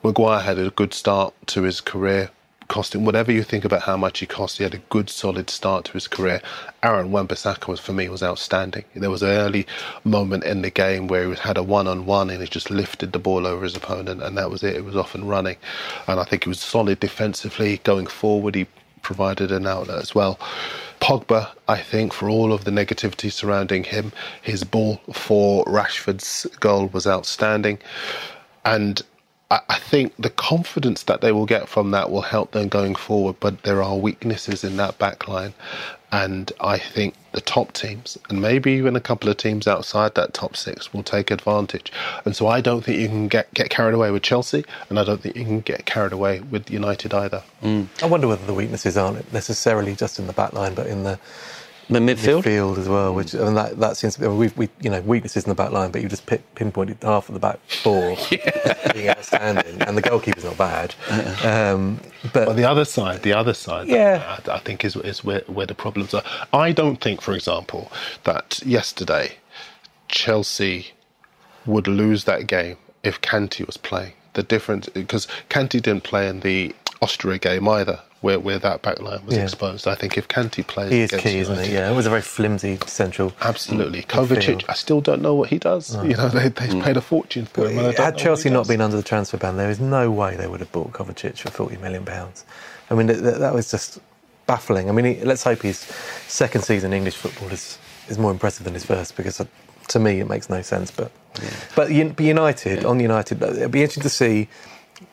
[0.03, 2.31] Maguire had a good start to his career
[2.69, 5.85] costing whatever you think about how much he cost, he had a good solid start
[5.87, 6.41] to his career.
[6.83, 8.85] Aaron Wan-Bissaka was for me was outstanding.
[8.95, 9.67] There was an early
[10.05, 13.47] moment in the game where he had a one-on-one and he just lifted the ball
[13.47, 14.77] over his opponent, and that was it.
[14.77, 15.57] It was off and running,
[16.07, 18.55] and I think he was solid defensively going forward.
[18.55, 18.67] He
[19.03, 20.39] provided an outlet as well.
[21.01, 26.87] Pogba, I think, for all of the negativity surrounding him, his ball for Rashford's goal
[26.87, 27.79] was outstanding,
[28.65, 29.03] and
[29.69, 33.37] I think the confidence that they will get from that will help them going forward,
[33.41, 35.55] but there are weaknesses in that back line.
[36.11, 40.33] And I think the top teams, and maybe even a couple of teams outside that
[40.33, 41.93] top six, will take advantage.
[42.25, 45.05] And so I don't think you can get, get carried away with Chelsea, and I
[45.05, 47.43] don't think you can get carried away with United either.
[47.63, 47.89] Mm.
[48.03, 51.19] I wonder whether the weaknesses aren't necessarily just in the back line, but in the
[51.89, 54.91] the midfield, midfield as well, which and that, that seems to be we we you
[54.91, 58.17] know weaknesses in the back line, but you just pinpointed half of the back four
[58.31, 58.93] yeah.
[58.93, 60.95] being outstanding, and the goalkeeper's not bad.
[61.45, 62.01] Um,
[62.33, 65.43] but well, the other side, the other side, yeah, I, I think is is where
[65.47, 66.23] where the problems are.
[66.53, 67.91] I don't think, for example,
[68.25, 69.37] that yesterday
[70.09, 70.89] Chelsea
[71.67, 74.13] would lose that game if Kante was playing.
[74.35, 79.23] The difference because Kante didn't play in the Austria game either, where, where that backline
[79.27, 79.43] was yeah.
[79.43, 79.87] exposed.
[79.87, 81.75] I think if Kante plays, he is key, isn't he?
[81.75, 83.35] Yeah, it was a very flimsy central.
[83.43, 84.65] Absolutely, Kovacic.
[84.67, 85.95] I still don't know what he does.
[85.97, 86.83] You know, they they mm.
[86.83, 87.93] paid a fortune for him.
[87.95, 90.73] Had Chelsea not been under the transfer ban, there is no way they would have
[90.73, 92.47] bought Kovacic for forty million pounds.
[92.91, 93.99] I mean, that, that, was just
[94.47, 94.89] baffling.
[94.89, 95.79] I mean, he, let's hope his
[96.27, 99.41] second season in English football is is more impressive than his first because.
[99.41, 99.45] Uh,
[99.87, 101.51] to me, it makes no sense, but yeah.
[101.77, 104.49] but United on United, it'd be interesting to see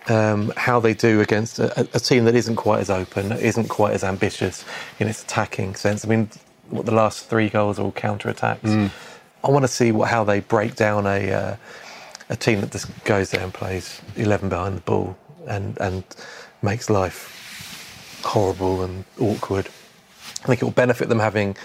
[0.08, 3.94] um, how they do against a, a, team that isn't quite as open, isn't quite
[3.94, 4.66] as ambitious
[5.00, 6.04] in its attacking sense.
[6.04, 6.30] I mean,
[6.70, 8.70] what the last three goals are all counter attacks.
[8.70, 8.90] Mm.
[9.44, 11.56] I want to see what, how they break down a uh,
[12.30, 16.04] a team that just goes there and plays eleven behind the ball and and
[16.62, 19.68] makes life horrible and awkward.
[20.44, 21.56] I think it will benefit them having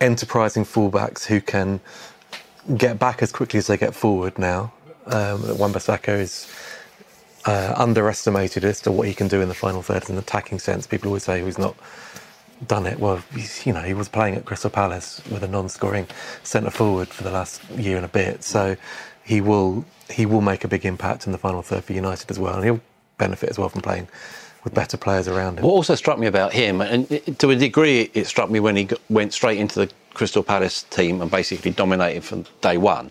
[0.00, 1.80] enterprising fullbacks who can
[2.76, 4.72] get back as quickly as they get forward now.
[5.06, 6.52] Um, Wan-Bissaka is
[7.46, 10.58] uh, underestimated as to what he can do in the final third in an attacking
[10.58, 10.86] sense.
[10.86, 11.76] People always say he's not
[12.66, 12.98] done it.
[12.98, 13.22] Well,
[13.64, 16.06] you know, he was playing at Crystal Palace with a non-scoring
[16.42, 18.76] centre forward for the last year and a bit, so
[19.24, 22.38] he will he will make a big impact in the final third for United as
[22.38, 22.80] well, and he'll
[23.18, 24.08] benefit as well from playing
[24.64, 25.64] with better players around him.
[25.64, 28.88] What also struck me about him, and to a degree, it struck me when he
[29.08, 33.10] went straight into the Crystal Palace team and basically dominated from day one.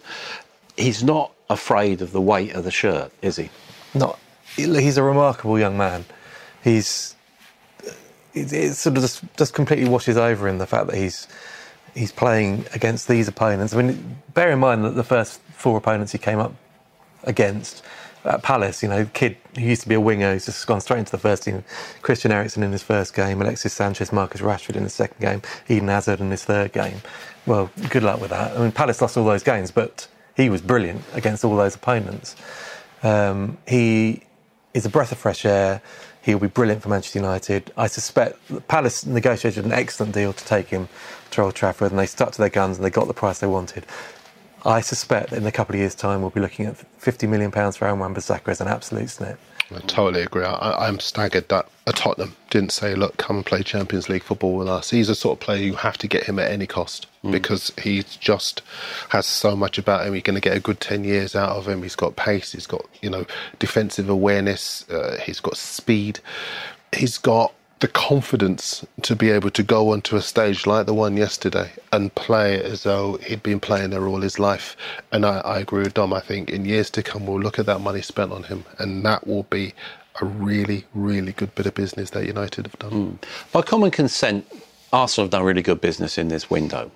[0.78, 3.50] He's not afraid of the weight of the shirt, is he?
[3.94, 4.20] Not
[4.56, 6.06] he's a remarkable young man.
[6.64, 7.16] He's
[8.34, 11.28] it, it sort of just, just completely washes over him the fact that he's
[11.94, 13.74] he's playing against these opponents.
[13.74, 16.54] I mean, bear in mind that the first four opponents he came up
[17.24, 17.84] against
[18.26, 21.00] at Palace, you know, kid who used to be a winger, who's just gone straight
[21.00, 21.64] into the first team.
[22.02, 25.88] Christian Eriksen in his first game, Alexis Sanchez, Marcus Rashford in the second game, Eden
[25.88, 27.02] Hazard in his third game.
[27.46, 28.58] Well, good luck with that.
[28.58, 32.36] I mean, Palace lost all those games, but he was brilliant against all those opponents.
[33.04, 34.24] Um, he
[34.76, 35.82] is a breath of fresh air.
[36.22, 37.72] He'll be brilliant for Manchester United.
[37.78, 40.90] I suspect Palace negotiated an excellent deal to take him
[41.32, 43.48] to Old Trafford, and they stuck to their guns and they got the price they
[43.48, 43.86] wanted.
[44.66, 47.52] I suspect that in a couple of years' time we'll be looking at 50 million
[47.52, 49.40] pounds for Aaron Wan-Bissaka as an absolute snip.
[49.72, 50.44] I totally agree.
[50.44, 54.56] I, am staggered that a Tottenham didn't say, "Look, come and play Champions League football
[54.56, 57.08] with us." He's a sort of player you have to get him at any cost
[57.24, 57.32] mm.
[57.32, 58.62] because he just
[59.10, 60.14] has so much about him.
[60.14, 61.82] You're going to get a good ten years out of him.
[61.82, 62.52] He's got pace.
[62.52, 63.26] He's got you know
[63.58, 64.88] defensive awareness.
[64.90, 66.20] Uh, he's got speed.
[66.96, 71.18] He's got the confidence to be able to go onto a stage like the one
[71.18, 74.78] yesterday and play as though he'd been playing there all his life.
[75.12, 76.14] And I, I agree with Dom.
[76.14, 79.06] I think in years to come, we'll look at that money spent on him, and
[79.06, 79.74] that will be
[80.22, 82.92] a really, really good bit of business that United have done.
[82.92, 83.52] Mm.
[83.52, 84.48] By common consent,
[84.94, 86.90] Arsenal have done really good business in this window.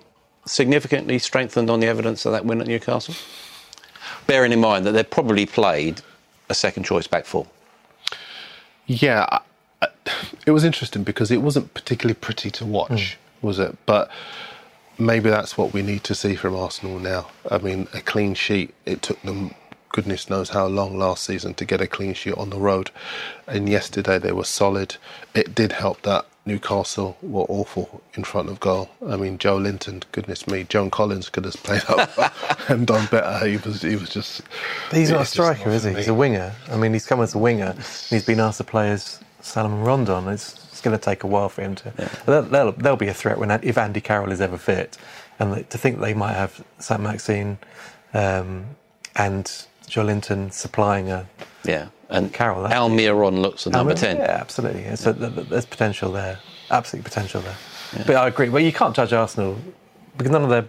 [0.46, 3.14] Significantly strengthened on the evidence of that win at Newcastle?
[4.26, 6.00] bearing in mind that they've probably played
[6.48, 7.46] a second choice back four.
[8.86, 9.40] Yeah,
[10.46, 13.46] it was interesting because it wasn't particularly pretty to watch, hmm.
[13.46, 13.76] was it?
[13.86, 14.10] But
[14.98, 17.28] maybe that's what we need to see from Arsenal now.
[17.50, 18.74] I mean, a clean sheet.
[18.86, 19.54] It took them
[19.92, 22.90] goodness knows how long last season to get a clean sheet on the road,
[23.46, 24.96] and yesterday they were solid.
[25.34, 28.88] It did help that Newcastle were awful in front of goal.
[29.06, 32.10] I mean, Joelinton, goodness me, John Collins could have played up
[32.70, 33.46] and done better.
[33.46, 34.42] He was, he was just.
[34.88, 35.94] But he's not a striker, is he?
[35.94, 36.52] He's a winger.
[36.70, 37.74] I mean, he's come as a winger.
[37.76, 40.28] And he's been asked to play as Salomon Rondon.
[40.28, 42.10] It's, it's going to take a while for him to.
[42.26, 44.96] They'll, they'll, they'll be a threat when if Andy Carroll is ever fit,
[45.38, 47.58] and to think they might have Saint-Maximin
[48.14, 48.66] um,
[49.16, 49.44] and
[49.86, 51.26] Joelinton supplying a.
[51.64, 54.16] Yeah, and Carroll, Almiron looks a number ten.
[54.16, 54.82] Yeah, absolutely.
[54.82, 56.38] Yeah, So th- th- there's potential there.
[56.70, 57.56] Absolute potential there.
[58.06, 58.48] But I agree.
[58.48, 59.56] Well, you can't judge Arsenal
[60.16, 60.66] because none of their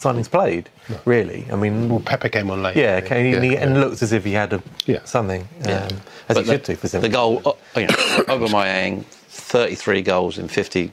[0.00, 0.68] signings played,
[1.04, 1.46] really.
[1.50, 2.76] I mean, Well, Pepe came on late.
[2.76, 3.34] yeah, didn't okay, he?
[3.34, 4.98] and, he, Yeah, and looked as if he had a, Yeah.
[5.04, 5.88] something, um, Yeah.
[6.28, 7.94] as But he should do for the goal, uh, you know,
[8.28, 10.90] Aubameyang, 33 goals in 50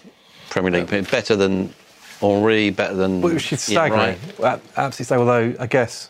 [0.50, 1.74] Premier League, better than
[2.22, 4.60] Henri, better than Well, which is Ian staggering.
[4.78, 5.28] Absolutely staggering.
[5.30, 6.10] Although I guess,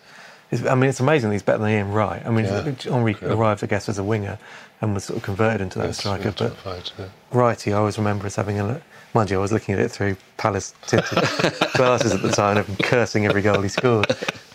[0.51, 2.21] it's, I mean, it's amazing that he's better than Ian Wright.
[2.25, 2.71] I mean, Yeah.
[2.93, 4.37] Henri arrived, I guess, as a winger
[4.81, 6.31] and was sort of converted into that That's striker.
[6.31, 7.05] But identified, yeah.
[7.31, 8.81] Righty, I always remember us having a look.
[9.13, 11.19] Mind you, I was looking at it through Palace tinted
[11.75, 14.07] glasses at the time and cursing every goal he scored.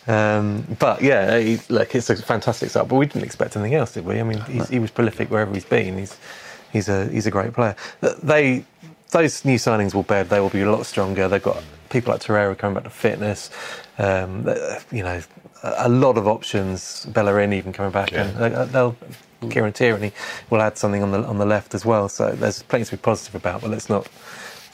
[0.09, 2.88] Um, but yeah, he, look, it's a fantastic start.
[2.88, 4.18] But we didn't expect anything else, did we?
[4.18, 5.99] I mean, he's, he was prolific wherever he's been.
[5.99, 6.16] He's
[6.73, 7.77] he's a he's a great player.
[8.23, 8.64] They
[9.11, 10.29] those new signings will bed.
[10.29, 11.29] They will be a lot stronger.
[11.29, 13.51] They've got people like Torreira coming back to fitness.
[13.99, 14.47] Um,
[14.90, 15.23] you know,
[15.62, 17.07] a, a lot of options.
[17.07, 18.25] Bellerin even coming back, Yeah.
[18.42, 18.97] and they'll.
[19.51, 20.12] Kieran Tierney
[20.51, 22.09] will add something on the on the left as well.
[22.09, 24.09] So there's plenty to be positive about, but let's not,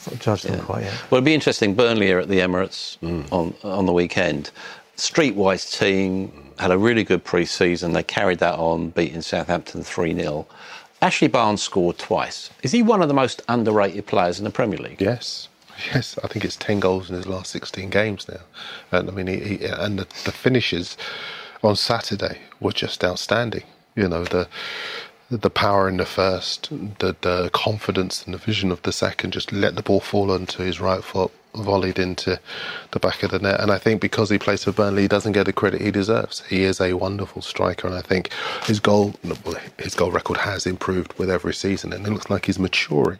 [0.07, 0.93] let's not judge them quite yet.
[1.11, 1.75] Well, it'd be interesting.
[1.75, 3.31] Burnley are at the Emirates mm.
[3.33, 4.51] on on the weekend.
[4.97, 7.93] Streetwise team had a really good pre-season.
[7.93, 10.47] They carried that on, beating Southampton three 0
[11.03, 12.51] Ashley Barnes scored twice.
[12.62, 15.01] Is he one of the most underrated players in the Premier League?
[15.01, 15.49] Yes,
[15.93, 16.19] yes.
[16.25, 18.40] I think it's ten goals in his last sixteen games now,
[18.93, 20.97] and I mean, he, he, and the, the finishes
[21.62, 23.64] on Saturday were just outstanding.
[23.97, 24.49] You know the
[25.38, 26.68] the power in the first,
[26.99, 29.33] the the confidence and the vision of the second.
[29.33, 32.38] Just let the ball fall onto his right foot, volleyed into
[32.92, 33.61] the back of the net.
[33.61, 36.42] And I think because he plays for Burnley, he doesn't get the credit he deserves.
[36.49, 38.31] He is a wonderful striker, and I think
[38.64, 39.14] his goal
[39.79, 43.18] his goal record has improved with every season, and it looks like he's maturing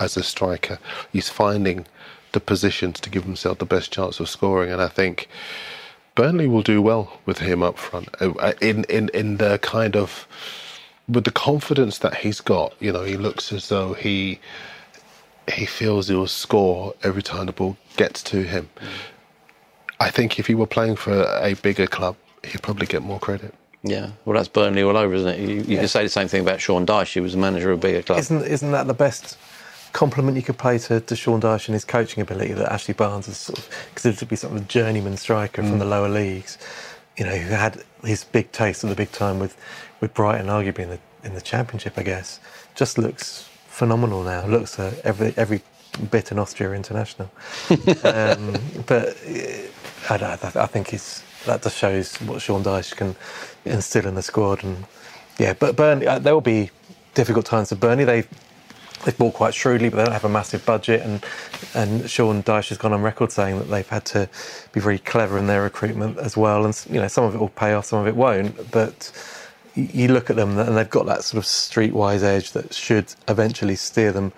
[0.00, 0.78] as a striker.
[1.12, 1.86] He's finding
[2.32, 5.28] the positions to give himself the best chance of scoring, and I think.
[6.14, 10.26] Burnley will do well with him up front Uh, in in in the kind of
[11.08, 12.74] with the confidence that he's got.
[12.80, 14.40] You know, he looks as though he
[15.52, 18.68] he feels he will score every time the ball gets to him.
[20.00, 23.54] I think if he were playing for a bigger club, he'd probably get more credit.
[23.82, 25.40] Yeah, well, that's Burnley all over, isn't it?
[25.40, 27.14] You, you can say the same thing about Sean Dyche.
[27.14, 28.18] He was the manager of a bigger club.
[28.18, 29.38] Isn't isn't that the best
[29.92, 33.28] compliment you could pay to, to Sean Dyche and his coaching ability that Ashley Barnes
[33.28, 35.78] is sort of considered to be sort of a journeyman striker from mm.
[35.78, 36.58] the lower leagues,
[37.16, 39.56] you know, who had his big taste of the big time with,
[40.00, 42.40] with Brighton, arguably in the in the championship, I guess,
[42.74, 44.46] just looks phenomenal now.
[44.46, 45.62] Looks uh, every every
[46.10, 47.30] bit an Austria international.
[48.04, 48.54] um,
[48.86, 49.16] but
[50.10, 53.16] I, don't- I think it's that just shows what Sean Dyche can
[53.64, 54.84] instill in the squad, and
[55.38, 56.70] yeah, but Burnley uh, there will be
[57.14, 58.04] difficult times for Burnley.
[58.04, 58.24] They
[59.04, 61.02] they've bought quite shrewdly, but they don't have a massive budget.
[61.02, 61.24] And
[61.74, 64.28] and Sean Dyche has gone on record saying that they've had to
[64.72, 66.64] be very clever in their recruitment as well.
[66.64, 68.70] And you know, some of it will pay off, some of it won't.
[68.70, 69.12] But
[69.78, 73.76] you look at them, and they've got that sort of streetwise edge that should eventually
[73.76, 74.32] steer them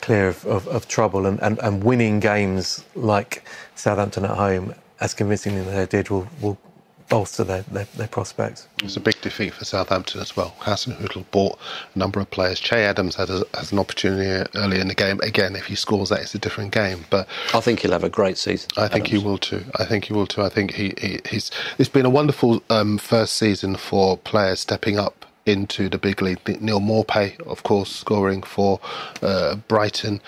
[0.00, 1.26] clear of, of, of trouble.
[1.26, 6.28] And, and, and winning games like Southampton at home, as convincingly as they did, will,
[6.40, 6.58] will
[7.08, 8.68] bolster their, their, their prospects.
[8.82, 10.54] It's a big defeat for Southampton as well.
[10.60, 11.58] Hasenhüttl bought
[11.94, 12.60] a number of players.
[12.60, 15.20] Che Adams had a, has an opportunity early in the game.
[15.22, 17.04] Again, if he scores that, it's a different game.
[17.10, 18.70] But I think he'll have a great season.
[18.76, 19.64] I think he will too.
[19.76, 20.42] I think he will too.
[20.42, 21.50] I think he, he he's.
[21.78, 26.40] It's been a wonderful um, first season for players stepping up into the big league.
[26.60, 28.80] Neal Maupay, of course, scoring for
[29.22, 30.20] uh, Brighton.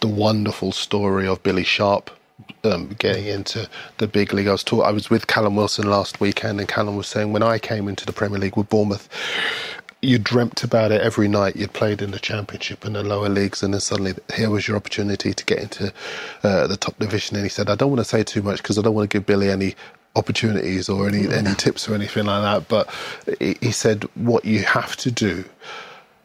[0.00, 2.10] The wonderful story of Billy Sharp.
[2.64, 6.20] Um, getting into the big league, I was taught, I was with Callum Wilson last
[6.20, 9.08] weekend, and Callum was saying when I came into the Premier League with Bournemouth,
[10.00, 11.56] you dreamt about it every night.
[11.56, 14.76] You'd played in the Championship and the lower leagues, and then suddenly here was your
[14.76, 15.92] opportunity to get into
[16.44, 17.34] uh, the top division.
[17.36, 19.18] And he said, "I don't want to say too much because I don't want to
[19.18, 19.74] give Billy any
[20.14, 22.94] opportunities or any any tips or anything like that." But
[23.40, 25.44] he, he said, "What you have to do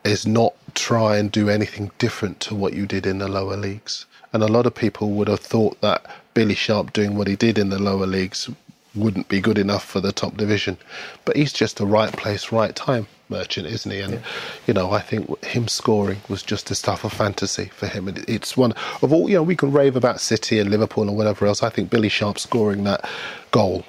[0.04, 4.06] is not try and do anything different to what you did in the lower leagues."
[4.34, 6.06] And a lot of people would have thought that
[6.38, 8.48] Billy Sharp doing what he did in the lower leagues
[8.94, 10.78] wouldn't be good enough for the top division.
[11.26, 14.02] But he's just a right place, right time merchant, isn't he?
[14.02, 14.20] And yeah.
[14.68, 18.08] you know, I think him scoring was just a stuff of fantasy for him.
[18.08, 19.28] And it's one of all.
[19.28, 21.64] You know, we can rave about City and Liverpool and whatever else.
[21.64, 23.10] I think Billy Sharp scoring that
[23.50, 23.84] goal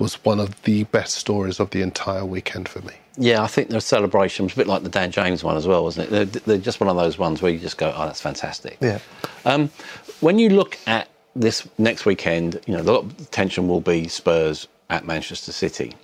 [0.00, 2.94] was one of the best stories of the entire weekend for me.
[3.16, 5.84] Yeah, I think the celebration was a bit like the Dan James one as well,
[5.84, 6.10] wasn't it?
[6.10, 8.98] They're, they're just one of those ones where you just go, "Oh, that's fantastic." Yeah.
[9.44, 9.70] Um,
[10.18, 14.08] when you look at this next weekend, you know, a lot of tension will be
[14.08, 15.94] Spurs at Manchester City.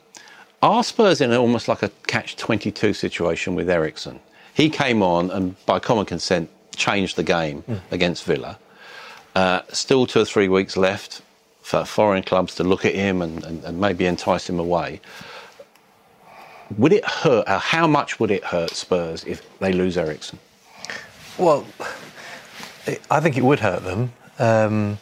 [0.62, 4.20] Are Spurs in almost like a catch 22 situation with Eriksen?
[4.54, 7.80] He came on and, by common consent, changed the game mm.
[7.90, 8.58] against Villa.
[9.34, 11.22] Uh, still two or three weeks left
[11.62, 15.00] for foreign clubs to look at him and, and, and maybe entice him away.
[16.76, 17.46] Would it hurt?
[17.46, 20.38] Uh, how much would it hurt Spurs if they lose Eriksen?
[21.38, 21.64] Well,
[23.10, 24.12] I think it would hurt them.
[24.38, 24.98] Um,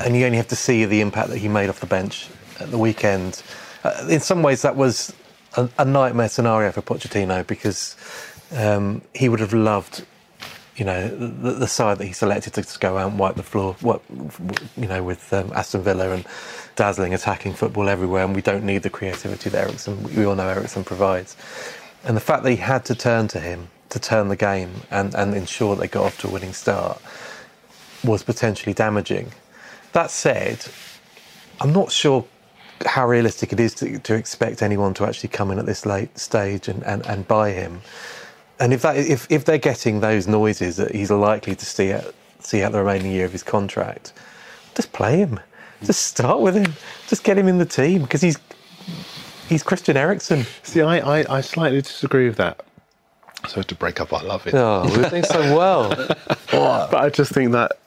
[0.00, 2.28] and you only have to see the impact that he made off the bench
[2.60, 3.42] at the weekend.
[3.84, 5.14] Uh, in some ways, that was
[5.56, 7.96] a, a, nightmare scenario for Pochettino because
[8.56, 10.04] um, he would have loved,
[10.76, 13.76] you know, the, the, side that he selected to go out and wipe the floor,
[14.76, 16.26] you know, with um, Aston Villa and
[16.76, 20.48] dazzling attacking football everywhere, and we don't need the creativity that Eriksen, we all know
[20.48, 21.36] Eriksen provides.
[22.04, 25.14] And the fact that he had to turn to him to turn the game and,
[25.14, 27.00] and ensure they got off to a winning start
[28.04, 29.32] was potentially damaging.
[29.92, 30.64] That said,
[31.60, 32.24] I'm not sure
[32.86, 36.16] how realistic it is to, to, expect anyone to actually come in at this late
[36.16, 37.80] stage and, and, and buy him.
[38.60, 42.14] And if that if, if they're getting those noises that he's likely to see out,
[42.40, 44.12] see out the remaining year of his contract,
[44.74, 45.40] just play him.
[45.84, 46.74] Just start with him.
[47.06, 48.38] Just get him in the team because he's
[49.48, 50.44] he's Christian Eriksen.
[50.62, 52.64] See, I, I, I slightly disagree with that.
[53.46, 54.54] So to break up, I love it.
[54.54, 55.90] Oh, we're doing so well.
[56.50, 57.78] but I just think that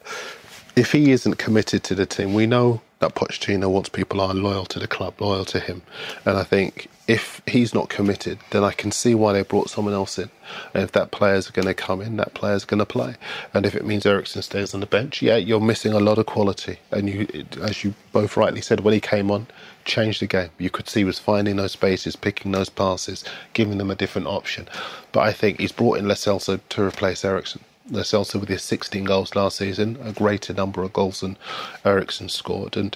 [0.76, 4.66] if he isn't committed to the team, we know that Pochettino wants people are loyal
[4.66, 5.82] to the club, loyal to him.
[6.24, 9.94] And I think if he's not committed, then I can see why they brought someone
[9.94, 10.30] else in.
[10.74, 13.16] And if that player's going to come in, that player's going to play.
[13.54, 16.28] And if it means Eriksen stays on the bench, yeah, you're missing a lot of
[16.28, 16.78] quality.
[16.92, 19.48] And you, as you both rightly said, when he came on,
[19.86, 20.50] changed the game.
[20.58, 23.24] You could see he was finding those spaces, picking those passes,
[23.54, 24.68] giving them a different option.
[25.12, 27.62] But I think he's brought in Lo Celso to replace Eriksen.
[27.90, 31.38] Lo Celso with his 16 goals last season, a greater number of goals than
[31.84, 32.78] Eriksen scored.
[32.78, 32.96] And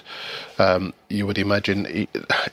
[0.58, 2.08] um, you would imagine he,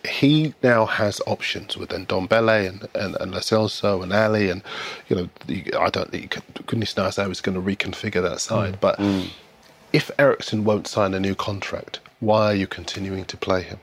[0.05, 4.49] he, now has options with Ndombele and, and, and Celso and Alli.
[4.49, 4.61] And,
[5.07, 5.29] you know,
[5.79, 8.73] I don't think, goodness knows how he's going to reconfigure that side.
[8.73, 8.81] Mm.
[8.81, 9.29] But mm.
[9.93, 13.79] if Eriksen won't sign a new contract, why are you continuing to play him?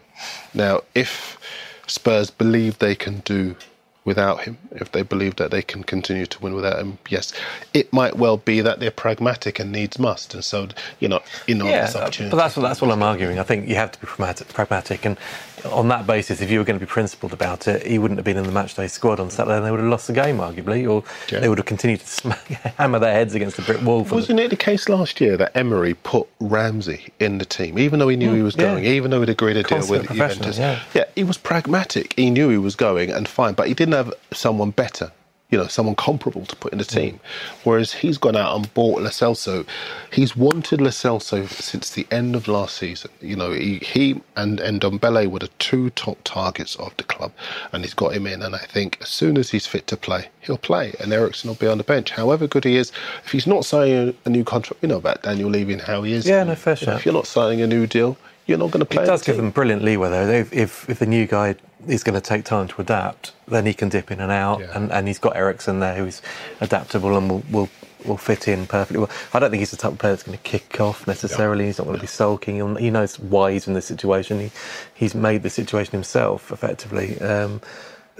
[0.54, 1.38] Now, if
[1.86, 3.56] Spurs believe they can do
[4.04, 7.32] without him, if they believe that they can continue to win without him, yes,
[7.74, 10.68] it might well be that they're pragmatic and needs must, and so
[10.98, 12.30] you know, in yeah, this opportunity.
[12.30, 13.38] But that's what that's what I'm arguing.
[13.38, 15.18] I think you have to be pragmatic, and
[15.66, 18.24] on that basis, if you were going to be principled about it, he wouldn't have
[18.24, 20.88] been in the matchday squad on Saturday, and they would have lost the game, arguably,
[20.88, 21.40] or yeah.
[21.40, 22.46] they would have continued to smack,
[22.78, 24.04] hammer their heads against the brick wall.
[24.04, 24.44] Wasn't the...
[24.44, 28.16] it the case last year that Emery put Ramsey in the team, even though he
[28.16, 28.90] knew mm, he was going, yeah.
[28.90, 30.58] even though he'd agreed a deal with Juventus?
[30.58, 30.82] Yeah.
[30.94, 32.14] yeah, he was pragmatic.
[32.14, 35.12] He knew he was going, and fine, but he didn't have someone better
[35.51, 37.20] you know, someone comparable to put in the team.
[37.64, 39.66] Whereas he's gone out and bought Lo Celso.
[40.12, 43.11] He's wanted Lo Celso since the end of last season.
[43.20, 47.32] You know, he, he and, and Ndombele were the two top targets of the club,
[47.72, 48.42] and he's got him in.
[48.42, 51.57] And I think as soon as he's fit to play, he'll play, and Eriksen will
[51.57, 52.12] be on the bench.
[52.12, 52.92] However good he is,
[53.24, 56.12] if he's not signing a, a new contract, you know about Daniel Levy, how he
[56.12, 56.26] is.
[56.26, 56.76] Yeah, no, fair.
[56.80, 58.16] If you're not signing a new deal,
[58.47, 59.05] you're not going to play.
[59.05, 60.28] It does give them brilliant leeway though.
[60.28, 61.55] If, if, if the new guy
[61.86, 64.70] is going to take time to adapt, then he can dip in and out, yeah.
[64.74, 66.20] and, and he's got Eriksen there who's
[66.61, 67.68] adaptable and will, will
[68.07, 69.11] will fit in perfectly well.
[69.34, 71.64] I don't think he's the type of player that's going to kick off necessarily.
[71.64, 71.68] Yeah.
[71.68, 72.76] He's not going to be sulking.
[72.76, 74.41] He knows why he's in this situation.
[74.41, 74.51] He,
[74.95, 77.20] he's made the situation himself effectively.
[77.20, 77.61] Um,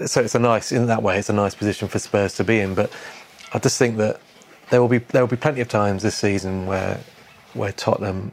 [0.05, 2.59] so it's a nice, in that way, it's a nice position for Spurs to be
[2.59, 2.73] in.
[2.75, 2.91] But
[3.53, 4.19] I just think that
[4.69, 6.99] there will be there will be plenty of times this season where
[7.53, 8.31] where Tottenham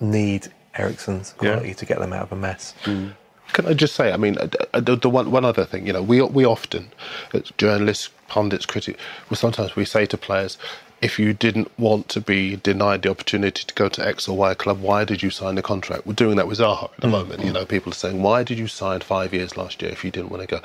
[0.00, 1.74] need Eriksen's quality yeah.
[1.74, 2.74] to get them out of a mess.
[2.84, 3.12] Mm.
[3.52, 5.92] Can I just say, I mean, uh, uh, the, the, one, one other thing, you
[5.92, 6.92] know, we, we often,
[7.32, 10.56] as journalists, pundits, critics, well, sometimes we say to players,
[11.02, 14.54] if you didn't want to be denied the opportunity to go to X or Y
[14.54, 16.06] club, why did you sign the contract?
[16.06, 17.12] We're doing that with Zaha at the mm.
[17.12, 17.44] moment.
[17.44, 20.10] You know, people are saying, why did you sign five years last year if you
[20.10, 20.60] didn't want to go?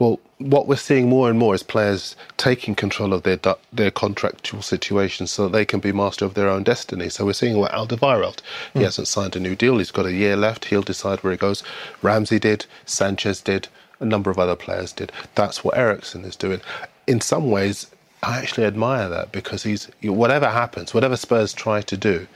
[0.00, 3.38] Well, what we're seeing more and more is players taking control of their
[3.72, 7.08] their contractual situations so that they can be master of their own destiny.
[7.08, 8.40] So we're seeing what Alderweireld,
[8.74, 8.84] he mm.
[8.84, 9.78] hasn't signed a new deal.
[9.78, 10.66] He's got a year left.
[10.66, 11.62] He'll decide where he goes.
[12.02, 12.66] Ramsey did.
[12.84, 13.68] Sanchez did.
[14.00, 15.12] A number of other players did.
[15.34, 16.60] That's what Eriksen is doing.
[17.08, 17.88] In some ways,
[18.22, 22.26] I actually admire that because he's whatever happens, whatever Spurs try to do,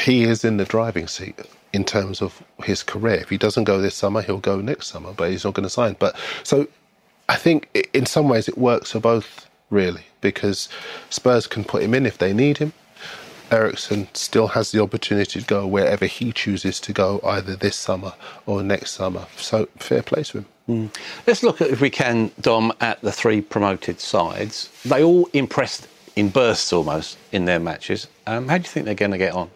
[0.00, 1.38] he is in the driving seat.
[1.74, 3.16] in terms of his career.
[3.16, 5.70] If he doesn't go this summer, he'll go next summer, but he's not going to
[5.70, 5.96] sign.
[5.98, 6.68] But so
[7.28, 10.68] I think in some ways it works for both, really, because
[11.10, 12.72] Spurs can put him in if they need him.
[13.50, 18.14] Eriksen still has the opportunity to go wherever he chooses to go, either this summer
[18.46, 19.26] or next summer.
[19.36, 20.46] So fair play to him.
[20.66, 24.70] Let's look at, if we can, Dom, at the three promoted sides.
[24.84, 28.06] They all impressed in bursts almost in their matches.
[28.26, 29.50] Um, how do you think they're going to get on?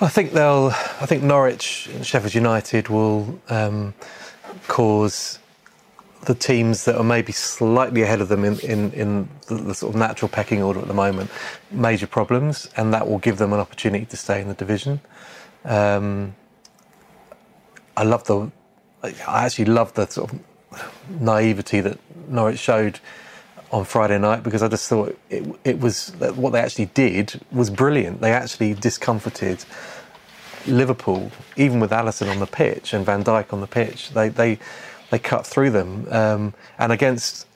[0.00, 0.68] I think they'll.
[1.00, 3.94] I think Norwich and Sheffield United will um,
[4.68, 5.38] cause
[6.26, 9.94] the teams that are maybe slightly ahead of them in, in, in the, the sort
[9.94, 11.30] of natural pecking order at the moment
[11.70, 15.00] major problems, and that will give them an opportunity to stay in the division.
[15.64, 16.34] Um,
[17.96, 18.50] I love the.
[19.02, 20.40] I actually love the sort of
[21.20, 23.00] naivety that Norwich showed
[23.70, 27.70] on Friday night because I just thought it, it was what they actually did was
[27.70, 28.20] brilliant.
[28.20, 29.64] They actually discomforted
[30.66, 34.10] Liverpool, even with Alisson on the pitch and Van Dijk on the pitch.
[34.10, 34.58] They they
[35.10, 37.46] they cut through them, um, and against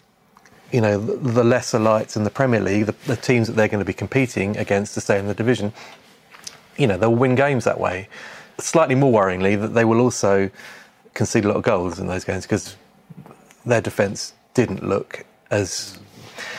[0.70, 3.68] you know the, the lesser lights in the Premier League, the, the teams that they're
[3.68, 5.72] going to be competing against to stay in the division,
[6.76, 8.08] you know they'll win games that way.
[8.58, 10.50] Slightly more worryingly, that they will also
[11.14, 12.76] concede a lot of goals in those games because
[13.66, 15.98] their defence didn't look as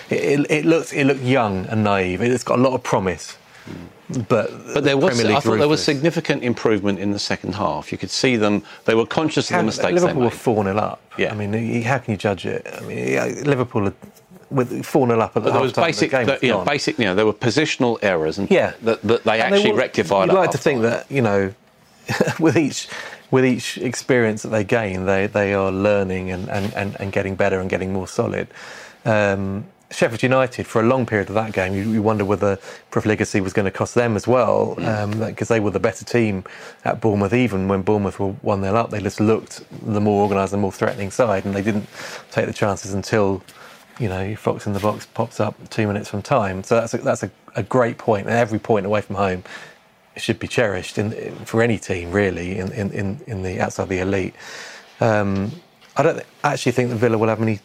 [0.10, 2.22] it, it, it looked it looked young and naive.
[2.22, 3.38] It's got a lot of promise,
[4.30, 7.91] but But there was, I thought there was significant improvement in the second half.
[7.91, 10.64] You could see them; they were conscious of the How- mistakes Liverpool they were four
[10.64, 11.01] 0 up.
[11.18, 11.32] Yeah.
[11.32, 12.68] I mean, how can you judge it?
[12.72, 13.93] I mean, Liverpool are
[14.51, 16.66] with four 0 up at the But there was basic, the game the- gone.
[16.66, 18.74] basic, you know, there were positional errors, and Yeah.
[18.84, 20.30] that, that they And they actually rectified.
[20.30, 21.54] You'd like to think that you know,
[22.39, 22.88] with each
[23.34, 27.36] with each experience that they gain, they they are learning and and, and, and getting
[27.36, 28.48] better and getting more solid.
[29.06, 32.58] Um, Sheffield United, for a long period of that game, you, you wonder whether
[32.90, 36.44] profligacy was going to cost them as well, because they were the better team
[36.86, 37.34] at Bournemouth.
[37.34, 40.72] Even when Bournemouth were one 0 up, they just looked the more organised, the more
[40.72, 41.88] threatening side, and they didn't
[42.32, 43.44] take the chances until
[44.00, 46.64] you know, Fox in the box pops up two minutes from time.
[46.64, 49.44] So that's a, that's a, a great point, and every point away from home
[50.18, 54.36] should be cherished in, for any team, really, in, in, in, the outside the elite.
[54.99, 55.51] Um,
[55.97, 57.59] I don't actually think that Villa will have many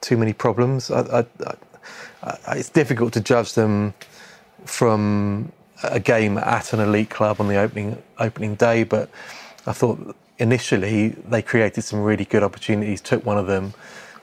[0.00, 0.90] too many problems.
[0.90, 1.54] I, I,
[2.22, 3.94] I, it's difficult to judge them
[4.64, 5.52] from
[5.82, 9.10] a game at an elite club on the opening opening day, but
[9.66, 13.74] I thought initially they created some really good opportunities, took one of them,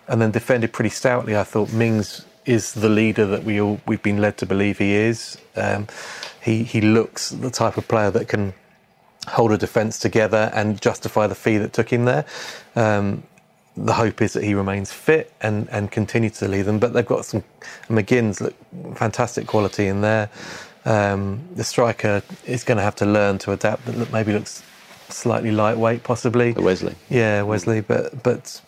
[0.07, 1.35] and then defended pretty stoutly.
[1.35, 4.93] I thought Mings is the leader that we all we've been led to believe he
[4.93, 5.37] is.
[5.55, 5.87] Um,
[6.41, 8.53] he he looks the type of player that can
[9.27, 12.25] hold a defence together and justify the fee that took him there.
[12.75, 13.23] Um,
[13.77, 16.79] the hope is that he remains fit and, and continues to lead them.
[16.79, 17.43] But they've got some
[17.87, 18.55] McGinn's look
[18.95, 20.29] fantastic quality in there.
[20.83, 23.85] Um, the striker is going to have to learn to adapt.
[23.85, 24.63] That maybe looks
[25.09, 26.53] slightly lightweight, possibly.
[26.53, 26.95] Wesley.
[27.09, 27.81] Yeah, Wesley.
[27.81, 28.61] But but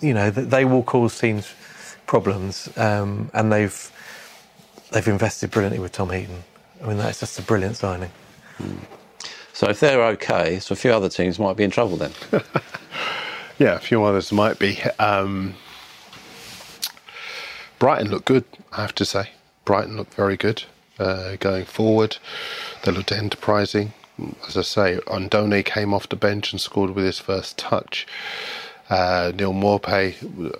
[0.00, 1.52] you know they will cause teams
[2.06, 3.92] problems, um, and they've
[4.92, 6.42] they've invested brilliantly with Tom Heaton.
[6.82, 8.10] I mean that's just a brilliant signing.
[9.52, 12.12] So if they're okay, so a few other teams might be in trouble then.
[13.58, 14.80] Yeah, a few others might be.
[15.00, 15.54] Um,
[17.80, 19.30] Brighton looked good, I have to say.
[19.64, 20.62] Brighton looked very good
[21.00, 22.18] uh, going forward.
[22.84, 23.94] They looked enterprising.
[24.46, 28.06] As I say, Andone came off the bench and scored with his first touch.
[28.88, 30.14] Uh, Neal Maupay,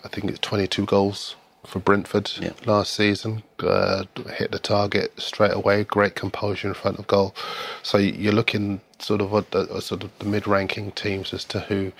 [0.04, 2.52] I think it's 22 goals for Brentford Yeah.
[2.66, 3.42] last season.
[3.60, 4.04] Uh,
[4.36, 5.84] hit the target straight away.
[5.84, 7.34] Great composure in front of goal.
[7.82, 11.92] So you're looking sort of at the, sort of the mid-ranking teams as to who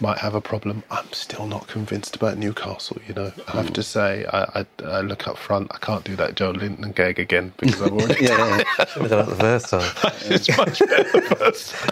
[0.00, 0.82] might have a problem.
[0.90, 2.98] I'm still not convinced about Newcastle.
[3.06, 5.70] You know, I have to say, I, I, I look up front.
[5.74, 8.56] I can't do that Joelinton gag again because I've already yeah,
[8.86, 9.92] Should have done it the first time.
[10.24, 11.74] it's much better the first.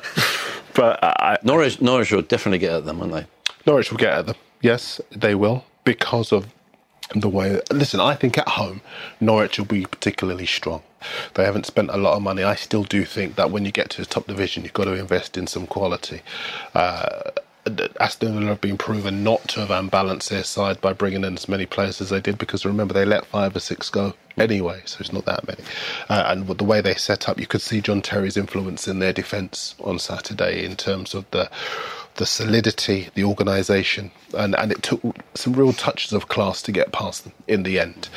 [0.75, 3.27] But I, Norwich, Norwich will definitely get at them, won't they?
[3.67, 4.37] Norwich will get at them.
[4.63, 6.47] Yes, they will because of
[7.15, 7.61] the way.
[7.73, 8.83] Listen, I think at home
[9.21, 10.83] Norwich will be particularly strong.
[11.35, 12.43] They haven't spent a lot of money.
[12.45, 14.95] I still do think that when you get to the top division, you've got to
[14.95, 16.23] invest in some quality.
[16.75, 17.31] Uh,
[18.01, 21.49] Aston Villa have been proven not to have unbalanced their side by bringing in as
[21.49, 24.99] many players as they did because remember they let five or six go anyway, so
[25.01, 25.63] it's not that many.
[26.09, 29.13] Uh, and the way they set up, you could see John Terry's influence in their
[29.13, 31.51] defence on Saturday in terms of the
[32.19, 35.01] the solidity, the organisation, and, and it took
[35.35, 38.09] some real touches of class to get past them in the end.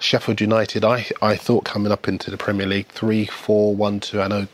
[0.00, 4.20] Sheffield United, I I thought coming up into the Premier League, three, four, one, two.
[4.20, 4.48] I know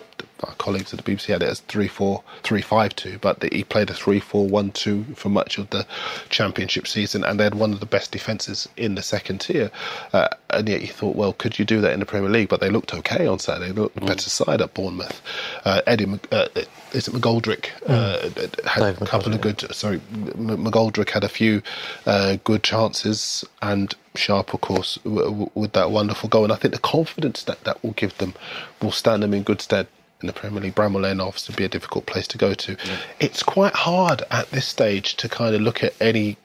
[0.44, 3.64] our colleagues at the BBC had it as 3 4 3 5 2, but he
[3.64, 5.86] played a 3 4 1 2 for much of the
[6.28, 9.70] championship season, and they had one of the best defences in the second tier.
[10.12, 12.48] Uh, and yet you thought, well, could you do that in the Premier League?
[12.48, 15.20] But they looked okay on Saturday, they looked the better side at Bournemouth.
[15.64, 16.48] Uh, Eddie, uh,
[16.92, 17.70] is it McGoldrick?
[17.86, 18.28] Uh,
[18.68, 21.62] had Dave a couple of good, sorry, McGoldrick had a few
[22.06, 26.44] uh, good chances, and Sharp, of course, w- w- with that wonderful goal.
[26.44, 28.34] And I think the confidence that that will give them
[28.82, 29.86] will stand them in good stead
[30.20, 30.74] in the Premier League.
[30.74, 32.76] Bramall Lane obviously be a difficult place to go to.
[33.18, 36.36] It's quite hard at this stage to kind of look at any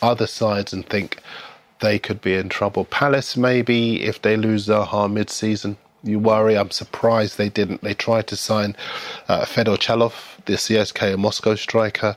[0.00, 1.18] other sides and think
[1.80, 2.84] they could be in trouble.
[2.84, 5.76] Palace, maybe, if they lose Zaha mid season.
[6.02, 6.56] You worry.
[6.56, 7.82] I'm surprised they didn't.
[7.82, 8.76] They tried to sign
[9.26, 10.12] uh, Fedor Chalov,
[10.46, 12.16] the CSKA Moscow striker,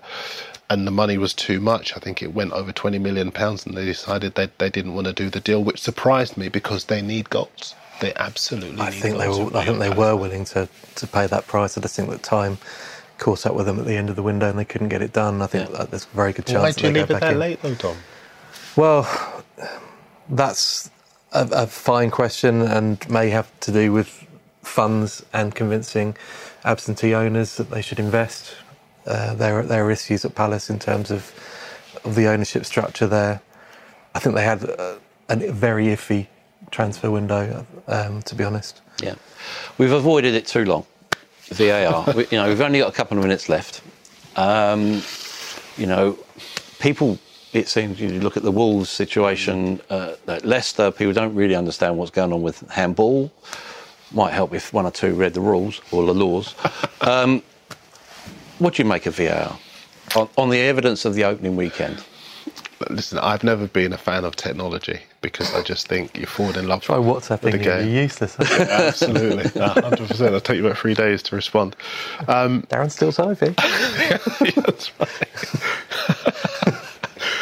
[0.69, 1.97] and the money was too much.
[1.97, 5.07] I think it went over 20 million pounds, and they decided they they didn't want
[5.07, 7.75] to do the deal, which surprised me because they need goals.
[8.01, 8.81] They absolutely.
[8.81, 9.57] I need think they were.
[9.57, 11.77] I think they were willing to, to pay that price.
[11.77, 12.59] I just think that time
[13.19, 15.13] caught up with them at the end of the window and they couldn't get it
[15.13, 15.41] done.
[15.41, 15.85] I think Yeah.
[15.85, 16.61] there's a very good chance.
[16.63, 17.39] Why that do you leave it that in.
[17.39, 17.97] late, though, Tom?
[18.75, 19.07] Well,
[20.29, 20.89] that's
[21.31, 24.25] a, a fine question and may have to do with
[24.63, 26.15] funds and convincing
[26.65, 28.55] absentee owners that they should invest.
[29.05, 31.33] Uh, there, there are issues at Palace in terms of,
[32.05, 33.41] of the ownership structure there.
[34.15, 34.95] I think they had uh,
[35.29, 36.27] a very iffy
[36.71, 38.81] transfer window, um, to be honest.
[39.01, 39.15] Yeah,
[39.77, 40.85] we've avoided it too long.
[41.49, 42.13] VAR.
[42.15, 43.81] we, you know, we've only got a couple of minutes left.
[44.35, 45.01] Um,
[45.77, 46.17] you know,
[46.79, 47.19] people.
[47.53, 50.89] It seems you look at the Wolves situation uh, at Leicester.
[50.89, 53.29] People don't really understand what's going on with handball.
[54.13, 56.55] Might help if one or two read the rules or the laws.
[57.01, 57.41] Um,
[58.59, 59.57] what do you make of VAR
[60.15, 62.03] on, on the evidence of the opening weekend?
[62.89, 66.67] Listen, I've never been a fan of technology because I just think you fall in
[66.67, 67.89] love Try with WhatsApping the you, you're game.
[67.95, 68.39] useless.
[68.39, 70.27] Absolutely, hundred percent.
[70.29, 71.75] It'll take you about three days to respond.
[72.27, 73.11] Um, Darren's still
[74.99, 75.29] right.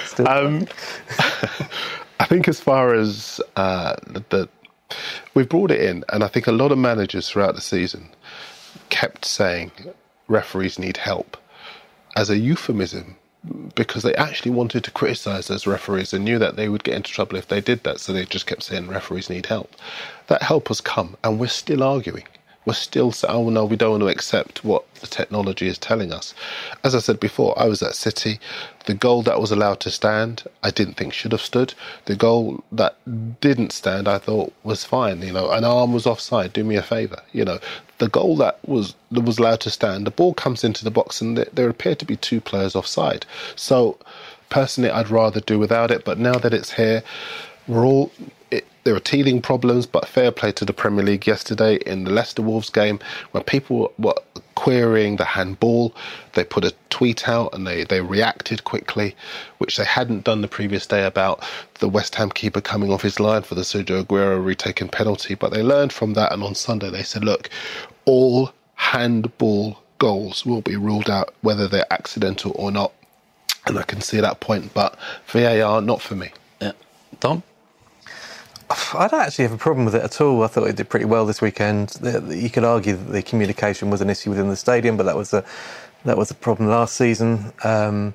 [0.05, 0.67] Still Um,
[2.19, 4.49] I think as far as uh, the, the
[5.35, 8.09] we've brought it in, and I think a lot of managers throughout the season
[8.89, 9.71] kept saying
[10.27, 11.37] referees need help
[12.15, 13.15] as a euphemism
[13.75, 17.11] because they actually wanted to criticise those referees and knew that they would get into
[17.11, 17.99] trouble if they did that.
[17.99, 19.73] So they just kept saying referees need help.
[20.27, 22.25] That help has come, and we're still arguing.
[22.65, 26.11] We're still saying, oh no, we don't want to accept what the technology is telling
[26.11, 26.33] us.
[26.83, 28.39] As I said before, I was at City.
[28.85, 31.73] The goal that was allowed to stand, I didn't think should have stood.
[32.05, 32.95] The goal that
[33.39, 35.21] didn't stand, I thought was fine.
[35.21, 36.53] You know, an arm was offside.
[36.53, 37.21] Do me a favour.
[37.31, 37.59] You know,
[37.97, 41.21] the goal that was that was allowed to stand, the ball comes into the box,
[41.21, 43.25] and there, there appear to be two players offside.
[43.55, 43.97] So,
[44.49, 46.03] personally, I'd rather do without it.
[46.03, 47.03] But now that it's here,
[47.67, 48.11] we're all.
[48.89, 52.41] There are teething problems, but fair play to the Premier League yesterday in the Leicester
[52.41, 54.15] Wolves game when people were
[54.55, 55.93] querying the handball.
[56.33, 59.15] They put a tweet out and they, they reacted quickly,
[59.59, 63.19] which they hadn't done the previous day about the West Ham keeper coming off his
[63.19, 65.35] line for the Sergio Aguero retaken penalty.
[65.35, 67.47] But they learned from that, and on Sunday they said, look,
[68.05, 72.91] all handball goals will be ruled out, whether they're accidental or not.
[73.67, 76.31] And I can see that point, but VAR, not for me.
[76.59, 76.71] Yeah.
[77.19, 77.43] Tom?
[78.69, 80.43] I don't actually have a problem with it at all.
[80.43, 81.97] I thought it did pretty well this weekend.
[82.29, 85.33] You could argue that the communication was an issue within the stadium, but that was
[85.33, 85.43] a
[86.05, 87.51] that was a problem last season.
[87.63, 88.13] Um,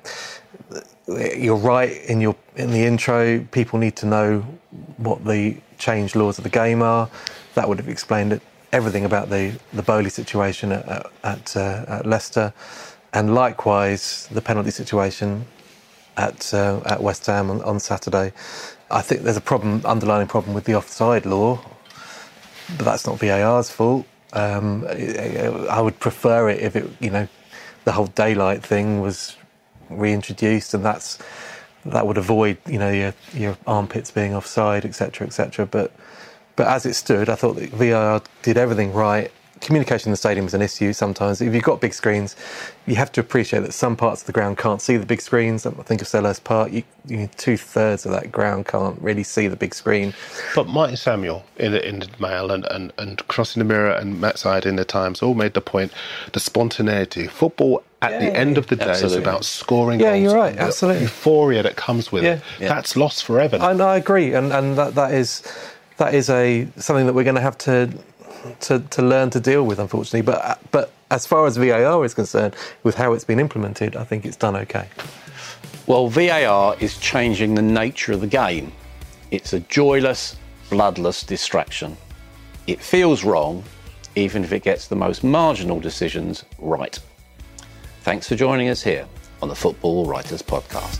[1.07, 3.39] you're right in your in the intro.
[3.51, 4.41] People need to know
[4.97, 7.09] what the changed laws of the game are.
[7.55, 8.41] That would have explained it,
[8.71, 12.53] everything about the the Boly situation at at, at, uh, at Leicester,
[13.13, 15.45] and likewise the penalty situation
[16.17, 18.31] at uh, at West Ham on, on Saturday.
[18.89, 21.59] I think there's a problem, underlying problem with the offside law,
[22.77, 24.05] but that's not VAR's fault.
[24.33, 27.27] Um, I would prefer it if it, you know,
[27.85, 29.35] the whole daylight thing was
[29.89, 31.17] reintroduced, and that's
[31.85, 35.65] that would avoid, you know, your your armpits being offside, etc., etc.
[35.65, 35.91] But
[36.55, 39.31] but as it stood, I thought that VAR did everything right.
[39.61, 41.41] Communication in the stadium is an issue sometimes.
[41.41, 42.35] If you've got big screens,
[42.85, 45.65] you have to appreciate that some parts of the ground can't see the big screens.
[45.65, 49.47] I think of Selhurst Park, you, you two thirds of that ground can't really see
[49.47, 50.13] the big screen.
[50.55, 54.19] But Martin Samuel in the, in the Mail and, and, and Crossing the Mirror and
[54.19, 55.91] Matt Syed in the Times all made the point
[56.33, 57.27] the spontaneity.
[57.27, 59.17] Football at the end of the day Absolutely.
[59.17, 61.03] is about scoring Yeah, you're right, and the absolutely.
[61.03, 62.27] Euphoria that comes with it.
[62.27, 62.39] Yeah.
[62.59, 62.67] Yeah.
[62.69, 63.57] That's lost forever.
[63.59, 65.41] And I agree, and, and that, that is
[65.97, 67.89] that is a something that we're going to have to
[68.61, 70.21] to to learn to deal with, unfortunately.
[70.21, 74.03] But uh, but as far as VAR is concerned, with how it's been implemented, I
[74.03, 74.87] think it's done okay.
[75.87, 78.71] Well, VAR is changing the nature of the game.
[79.31, 80.35] It's a joyless,
[80.69, 81.95] bloodless distraction.
[82.67, 83.63] It feels wrong,
[84.15, 86.97] even if it gets the most marginal decisions right.
[88.01, 89.07] Thanks for joining us here
[89.41, 90.99] on the Football Writers Podcast.